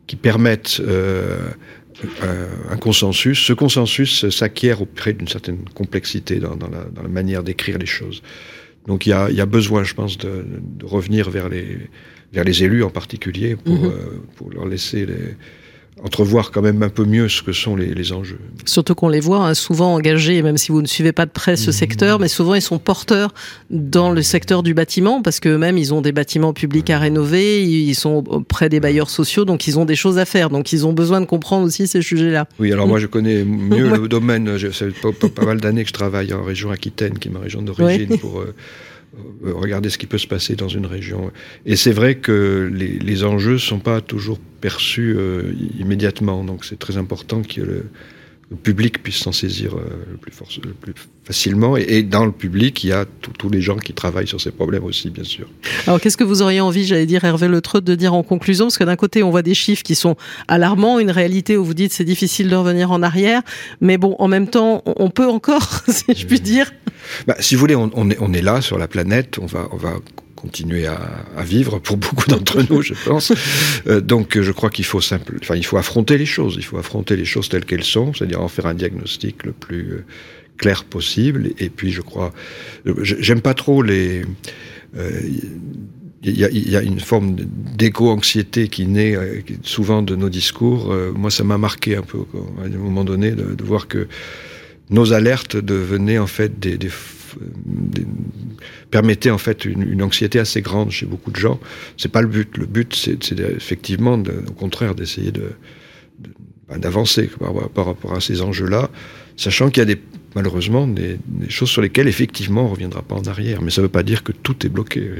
qui 0.09 0.17
permettent 0.17 0.81
euh, 0.81 1.39
un, 2.23 2.73
un 2.73 2.77
consensus. 2.77 3.39
Ce 3.39 3.53
consensus 3.53 4.29
s'acquiert 4.31 4.83
auprès 4.83 5.13
d'une 5.13 5.29
certaine 5.29 5.59
complexité 5.75 6.41
dans, 6.41 6.57
dans, 6.57 6.69
la, 6.69 6.85
dans 6.85 7.03
la 7.03 7.09
manière 7.09 7.43
d'écrire 7.45 7.79
les 7.79 7.87
choses. 7.87 8.23
Donc 8.89 9.07
il 9.07 9.11
y 9.11 9.13
a, 9.13 9.31
y 9.31 9.41
a 9.41 9.47
besoin, 9.47 9.85
je 9.85 9.95
pense, 9.95 10.19
de, 10.19 10.45
de 10.81 10.87
revenir 10.87 11.31
vers 11.31 11.49
les, 11.49 11.79
vers 12.33 12.43
les 12.43 12.65
élus 12.65 12.83
en 12.83 12.91
particulier 12.91 13.55
pour, 13.55 13.75
Mhm. 13.79 13.85
euh, 13.85 14.19
pour 14.37 14.51
leur 14.51 14.67
laisser 14.67 15.07
les, 15.07 15.37
entrevoir 16.05 16.51
quand 16.51 16.63
même 16.63 16.83
un 16.83 16.89
peu 16.89 17.05
mieux 17.05 17.29
ce 17.29 17.43
que 17.43 17.53
sont 17.53 17.75
les, 17.77 17.93
les 17.95 18.13
enjeux. 18.13 18.39
Surtout 18.65 18.95
qu'on 18.95 19.09
les 19.09 19.21
voit 19.21 19.47
hein, 19.47 19.55
souvent 19.55 19.95
engagés, 19.95 20.43
même 20.43 20.57
si 20.59 20.71
vous 20.73 20.81
ne 20.83 20.87
suivez 20.87 21.13
pas 21.13 21.27
de 21.27 21.31
près 21.31 21.57
ce 21.57 21.73
secteur, 21.73 22.19
mais 22.21 22.29
souvent 22.29 22.55
ils 22.55 22.63
sont 22.63 22.79
porteurs 22.79 23.35
dans 23.71 24.11
le 24.11 24.23
secteur 24.23 24.63
du 24.63 24.75
bâtiment, 24.75 25.23
parce 25.23 25.41
qu'eux-mêmes, 25.41 25.77
ils 25.79 25.93
ont 25.95 26.01
des 26.01 26.13
bâtiments 26.13 26.53
publics 26.53 26.91
à 26.91 26.99
rénover, 26.99 27.63
ils 27.65 27.95
sont 27.95 28.25
auprès 28.29 28.69
des 28.69 28.81
bailleurs 28.81 29.11
sociaux, 29.11 29.45
donc 29.45 29.67
ils 29.67 29.79
ont 29.79 29.85
des 29.85 29.97
choses 29.97 30.19
à 30.19 30.25
faire. 30.25 30.51
Donc 30.51 30.73
ils 30.73 30.87
ont 30.87 30.93
besoin 30.93 31.21
de 31.21 31.27
comprendre 31.27 31.67
aussi 31.67 31.87
ces 31.87 32.03
sujets-là. 32.03 32.47
Oui, 32.59 32.73
alors 32.73 32.87
moi 32.87 32.99
je 32.99 33.07
connais 33.07 33.45
mieux 33.45 33.89
le 33.97 34.09
domaine. 34.09 34.59
Ça 34.59 34.71
fait 34.87 34.91
pas, 35.01 35.13
pas- 35.13 35.29
pas 35.29 35.45
mal 35.47 35.61
d'années 35.61 35.83
que 35.83 35.89
je 35.89 35.95
travaille 35.95 36.33
en 36.33 36.43
région 36.45 36.71
Aquitaine, 36.71 37.19
qui 37.19 37.29
est 37.29 37.31
ma 37.33 37.41
région 37.41 37.63
d'origine, 37.63 38.07
Oui. 38.11 38.19
pour 38.19 38.41
euh, 38.41 38.55
regarder 39.43 39.91
ce 39.91 39.99
qui 39.99 40.07
peut 40.07 40.19
se 40.19 40.27
passer 40.27 40.55
dans 40.55 40.69
une 40.69 40.87
région. 40.87 41.31
Et 41.67 41.77
c'est 41.77 41.93
vrai 41.93 42.17
que 42.17 42.71
les, 42.73 43.25
enjeux 43.25 43.59
sont 43.59 43.81
pas 43.81 44.01
toujours 44.01 44.39
perçus 44.61 45.15
euh, 45.17 45.53
immédiatement. 45.79 46.45
Donc 46.45 46.65
c'est 46.65 46.79
très 46.79 46.97
important 46.97 47.43
que 47.43 47.61
le, 47.61 47.85
le 48.51 48.57
public 48.57 49.03
puisse 49.03 49.17
s'en 49.19 49.33
saisir 49.33 49.75
euh, 49.77 49.81
le, 50.11 50.17
plus 50.17 50.33
le 50.65 50.73
plus 50.73 50.95
facilement. 51.25 51.77
Et, 51.77 51.83
et 51.89 52.03
dans 52.03 52.25
le 52.25 52.33
public, 52.33 52.83
il 52.83 52.89
y 52.89 52.93
a 52.93 53.05
tous- 53.05 53.51
les 53.51 53.61
gens 53.61 53.77
qui 53.77 53.93
travaillent 53.93 54.27
sur 54.27 54.41
ces 54.41 54.51
problèmes 54.51 54.85
aussi, 54.85 55.11
bien 55.11 55.25
sûr. 55.25 55.47
Alors 55.87 56.01
qu'est-ce 56.01 56.17
que 56.17 56.25
vous 56.25 56.41
auriez 56.41 56.61
envie, 56.61 56.85
j'allais 56.87 57.05
dire 57.07 57.25
Hervé 57.25 57.47
Le 57.49 57.61
Treut, 57.61 57.83
de 57.83 57.95
dire 57.95 58.15
en 58.15 58.23
conclusion? 58.23 58.67
Parce 58.67 58.79
que 58.79 58.85
d'un 58.85 58.97
côté, 58.97 59.23
on 59.23 59.31
voit 59.31 59.43
des 59.43 59.53
chiffres 59.55 59.83
qui 59.83 59.95
sont 59.95 60.17
alarmants, 60.49 60.99
une 60.99 61.11
réalité 61.11 61.57
où 61.59 61.65
vous 61.65 61.75
dites 61.75 61.93
c'est 61.93 62.05
difficile 62.05 62.49
de 62.49 62.57
revenir 62.57 62.91
en 62.91 63.03
arrière, 63.03 63.43
mais 63.83 63.99
bon, 63.99 64.17
en 64.19 64.29
même 64.29 64.49
temps, 64.49 64.83
on- 64.87 64.95
on 64.97 65.11
peut 65.11 65.29
encore, 65.29 65.83
si 65.89 66.05
je 66.17 66.25
puis 66.27 66.41
dire. 66.41 66.73
Bah, 67.27 67.37
si 67.41 67.55
vous 67.55 67.61
voulez, 67.61 67.77
on, 67.77 67.91
on 67.95 68.09
est, 68.11 68.17
on 68.21 68.33
est 68.33 68.43
là 68.43 68.61
sur 68.63 68.79
la 68.79 68.89
planète, 68.89 69.39
on 69.41 69.47
va, 69.47 69.69
on 69.73 69.77
va 69.77 69.95
continuer 70.39 70.87
à, 70.87 71.43
vivre 71.43 71.79
pour 71.79 71.97
beaucoup 71.97 72.29
d'entre 72.29 72.63
nous, 72.71 72.83
je 72.83 72.95
pense. 73.05 73.33
Euh, 73.87 74.01
donc, 74.01 74.41
je 74.41 74.53
crois 74.53 74.71
qu'il 74.71 74.85
faut 74.85 75.01
simple, 75.01 75.37
enfin, 75.43 75.57
il 75.57 75.65
faut 75.65 75.77
affronter 75.77 76.17
les 76.17 76.27
choses. 76.27 76.55
Il 76.57 76.65
faut 76.65 76.79
affronter 76.79 77.17
les 77.17 77.25
choses 77.25 77.49
telles 77.49 77.65
qu'elles 77.65 77.85
sont, 77.85 78.15
c'est-à-dire 78.15 78.41
en 78.41 78.49
faire 78.49 78.67
un 78.67 78.75
diagnostic 78.75 79.45
le 79.45 79.53
plus 79.53 79.93
euh, 79.93 80.05
clair 80.57 80.85
possible. 80.85 81.51
Et 81.59 81.69
puis, 81.71 81.91
je 81.91 82.03
crois, 82.03 82.33
euh, 82.87 82.95
j'aime 83.03 83.41
pas 83.41 83.55
trop 83.55 83.83
les. 83.83 84.23
il 86.23 86.39
y, 86.39 86.77
a, 86.77 86.83
une 86.83 87.01
forme 87.01 87.37
d'éco-anxiété 87.77 88.69
qui 88.69 88.87
naît 88.87 89.17
souvent 89.63 90.03
de 90.03 90.15
nos 90.17 90.29
discours. 90.29 90.95
Moi, 91.15 91.31
ça 91.31 91.45
m'a 91.45 91.59
marqué 91.59 91.97
un 91.97 92.03
peu, 92.03 92.19
à 92.63 92.67
un 92.67 92.69
moment 92.71 93.05
donné, 93.05 93.33
de, 93.33 93.65
voir 93.65 93.87
que 93.87 94.09
nos 94.91 95.13
alertes 95.13 95.57
devenaient 95.57 96.19
en 96.19 96.27
fait 96.27 96.59
des, 96.59 96.91
des- 97.67 98.07
permettaient 98.91 99.31
en 99.31 99.39
fait 99.39 99.65
une, 99.65 99.83
une 99.83 100.03
anxiété 100.03 100.39
assez 100.39 100.61
grande 100.63 100.91
chez 100.91 101.07
beaucoup 101.07 101.31
de 101.31 101.37
gens. 101.37 101.59
C'est 101.97 102.11
pas 102.11 102.23
le 102.23 102.29
but. 102.29 102.57
Le 102.57 102.67
but, 102.67 102.95
c'est 102.95 103.39
effectivement, 103.41 104.19
de- 104.19 104.43
au 104.49 104.53
contraire, 104.53 104.95
d'essayer 104.95 105.31
de 105.33 105.53
de- 106.21 106.31
ben, 106.69 106.79
d'avancer 106.79 107.31
par, 107.39 107.53
par 107.71 107.87
rapport 107.87 108.15
à 108.15 108.21
ces 108.21 108.43
enjeux-là, 108.43 108.91
sachant 109.37 109.71
qu'il 109.71 109.79
y 109.81 109.83
a 109.83 109.95
des 109.95 110.01
malheureusement 110.35 110.87
des, 110.87 111.19
des 111.27 111.49
choses 111.51 111.71
sur 111.71 111.81
lesquelles 111.81 112.09
effectivement 112.09 112.65
on 112.67 112.69
reviendra 112.69 113.03
pas 113.03 113.15
en 113.15 113.23
arrière. 113.23 113.63
Mais 113.63 113.71
ça 113.71 113.81
ne 113.81 113.87
veut 113.87 113.91
pas 113.93 114.03
dire 114.03 114.23
que 114.25 114.33
tout 114.33 114.67
est 114.67 114.69
bloqué. 114.69 115.11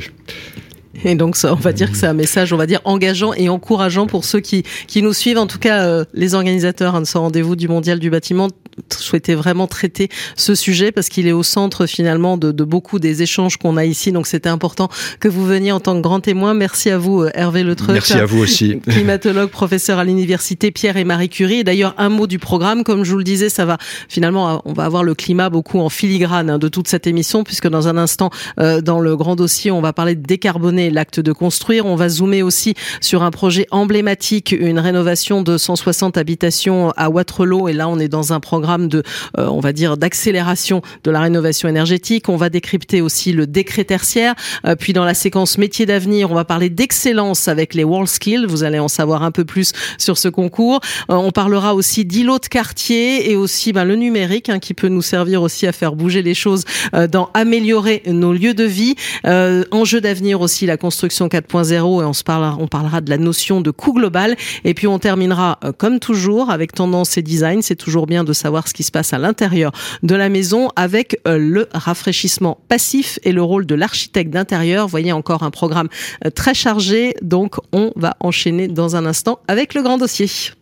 Et 1.05 1.15
donc, 1.15 1.37
ça, 1.37 1.53
on 1.53 1.57
va 1.57 1.73
dire 1.73 1.91
que 1.93 1.97
c'est 1.97 2.07
un 2.07 2.13
message, 2.25 2.53
on 2.53 2.57
va 2.57 2.67
dire, 2.67 2.81
engageant 2.85 3.33
et 3.35 3.49
encourageant 3.49 4.07
pour 4.07 4.25
ceux 4.25 4.41
qui, 4.41 4.65
qui 4.89 5.01
nous 5.03 5.13
suivent. 5.13 5.39
En 5.39 5.47
tout 5.47 5.59
cas, 5.61 5.85
euh, 5.87 6.05
les 6.15 6.35
organisateurs 6.35 6.95
hein, 6.97 7.01
de 7.03 7.07
ce 7.07 7.17
rendez-vous 7.19 7.55
du 7.57 7.69
Mondial 7.69 7.99
du 8.01 8.11
bâtiment 8.11 8.49
souhaitaient 8.91 9.35
vraiment 9.35 9.67
traiter 9.67 10.09
ce 10.37 10.55
sujet 10.55 10.93
parce 10.93 11.09
qu'il 11.09 11.27
est 11.27 11.33
au 11.33 11.43
centre 11.43 11.87
finalement 11.87 12.37
de, 12.37 12.53
de 12.53 12.65
beaucoup 12.65 12.99
des 12.99 13.23
échanges 13.23 13.57
qu'on 13.57 13.77
a 13.77 13.85
ici. 13.85 14.13
Donc, 14.13 14.27
c'était 14.27 14.49
important 14.49 14.89
que 15.21 15.29
vous 15.29 15.45
veniez 15.45 15.73
en 15.73 15.81
tant 15.81 15.95
que 15.97 16.01
grand 16.01 16.21
témoin. 16.21 16.55
Merci 16.55 16.91
à 16.91 16.99
vous, 16.99 17.23
euh, 17.23 17.31
Hervé 17.35 17.63
Le 17.63 17.75
Treut. 17.75 17.93
Merci 17.93 18.15
à 18.15 18.27
vous 18.27 18.41
aussi. 18.41 18.81
climatologue, 18.89 19.51
professeur 19.51 19.99
à 19.99 20.05
l'université 20.05 20.71
Pierre 20.71 20.97
et 20.97 21.05
Marie 21.05 21.29
Curie. 21.29 21.61
Et 21.61 21.65
d'ailleurs, 21.65 21.95
un 21.99 22.09
mot 22.09 22.27
du 22.27 22.39
programme, 22.39 22.85
comme 22.85 23.05
je 23.05 23.13
vous 23.13 23.19
le 23.19 23.25
disais, 23.25 23.49
ça 23.49 23.65
va 23.65 23.79
finalement, 24.09 24.63
on 24.65 24.73
va 24.73 24.85
avoir 24.85 25.03
le 25.03 25.15
climat 25.15 25.51
beaucoup 25.51 25.81
en 25.81 25.89
filigrane 25.89 26.51
hein, 26.51 26.59
de 26.59 26.69
toute 26.69 26.89
cette 26.89 27.07
émission, 27.07 27.45
puisque 27.45 27.69
dans 27.69 27.89
un 27.89 27.97
instant, 27.97 28.31
euh, 28.61 28.81
dans 28.81 29.01
le 29.01 29.17
grand 29.17 29.37
dossier, 29.37 29.71
on 29.71 29.81
va 29.81 29.93
parler 29.93 30.15
de 30.15 30.23
décarboner 30.23 30.91
l'acte 30.91 31.21
de 31.21 31.33
construire. 31.33 31.87
On 31.87 31.97
va 31.97 32.09
zoomer 32.09 32.43
aussi 32.43 32.75
sur 33.01 33.23
un 33.23 33.31
projet 33.31 33.67
emblématique, 33.71 34.55
une 34.59 34.79
rénovation 34.79 35.43
de 35.43 35.57
160 35.57 36.17
habitations 36.17 36.93
à 36.97 37.09
Waterloo. 37.09 37.69
Et 37.69 37.73
là, 37.73 37.89
on 37.89 37.99
est 37.99 38.09
dans 38.09 38.33
un 38.33 38.41
programme 38.41 38.68
de, 38.77 39.03
euh, 39.39 39.47
on 39.47 39.61
va 39.61 39.73
dire, 39.73 39.97
d'accélération 39.97 40.83
de 41.05 41.11
la 41.11 41.21
rénovation 41.21 41.69
énergétique. 41.69 42.29
On 42.29 42.37
va 42.37 42.51
décrypter 42.51 43.01
aussi 43.01 43.33
le 43.33 43.47
décret 43.47 43.85
tertiaire. 43.85 44.35
Euh, 44.67 44.75
puis 44.75 44.93
dans 44.93 45.05
la 45.05 45.15
séquence 45.15 45.57
métiers 45.57 45.87
d'avenir, 45.87 46.31
on 46.31 46.35
va 46.35 46.45
parler 46.45 46.69
d'excellence 46.69 47.49
avec 47.49 47.73
les 47.75 47.85
WorldSkills. 47.85 48.45
Vous 48.47 48.65
allez 48.65 48.79
en 48.79 48.89
savoir 48.89 49.23
un 49.23 49.31
peu 49.31 49.45
plus 49.45 49.73
sur 49.97 50.19
ce 50.19 50.29
concours. 50.29 50.81
Euh, 51.11 51.15
on 51.15 51.31
parlera 51.31 51.75
aussi 51.75 52.05
d'îlots 52.05 52.39
de 52.39 52.47
quartier 52.47 53.31
et 53.31 53.37
aussi 53.37 53.73
ben, 53.73 53.85
le 53.85 53.97
numérique 53.97 54.51
hein, 54.51 54.59
qui 54.59 54.75
peut 54.75 54.89
nous 54.89 55.03
servir 55.03 55.43
aussi 55.43 55.67
à 55.67 55.73
faire 55.73 55.95
bouger 55.95 56.23
les 56.23 56.35
choses 56.35 56.65
dans 57.11 57.31
améliorer 57.35 58.03
nos 58.07 58.33
lieux 58.33 58.55
de 58.55 58.65
vie. 58.65 58.95
Enjeu 59.25 60.01
d'avenir 60.01 60.41
aussi 60.41 60.67
la 60.67 60.77
construction 60.77 61.29
4.0 61.29 62.03
et 62.03 62.05
on 62.05 62.13
se 62.13 62.25
parlera, 62.25 62.57
on 62.59 62.67
parlera 62.67 63.01
de 63.01 63.11
la 63.11 63.19
notion 63.19 63.61
de 63.61 63.71
coût 63.71 63.93
global. 63.93 64.37
Et 64.65 64.75
puis 64.75 64.87
on 64.87 64.99
terminera 64.99 65.59
comme 65.79 66.01
toujours 66.01 66.51
avec 66.51 66.73
tendance 66.73 67.17
et 67.17 67.23
design. 67.23 67.63
C'est 67.63 67.77
toujours 67.77 68.07
bien 68.07 68.25
de 68.25 68.33
savoir 68.33 68.58
ce 68.67 68.75
qui 68.75 68.83
se 68.83 68.91
passe 68.91 69.13
à 69.13 69.19
l'intérieur 69.19 69.73
de 70.03 70.15
la 70.15 70.29
maison 70.29 70.71
avec 70.75 71.21
euh, 71.29 71.39
le 71.39 71.69
rafraîchissement 71.73 72.59
passif 72.69 73.19
et 73.23 73.33
le 73.33 73.43
rôle 73.43 73.67
de 73.67 73.75
l'architecte 73.75 74.31
d'intérieur. 74.31 74.89
Voyez 74.89 75.13
encore 75.13 75.43
un 75.43 75.51
programme 75.51 75.89
euh, 76.25 76.31
très 76.31 76.55
chargé, 76.55 77.15
donc 77.23 77.57
on 77.73 77.93
va 77.95 78.17
enchaîner 78.21 78.69
dans 78.69 78.97
un 78.97 79.07
instant 79.07 79.39
avec 79.47 79.75
le 79.75 79.83
grand 79.83 79.99
dossier. 79.99 80.58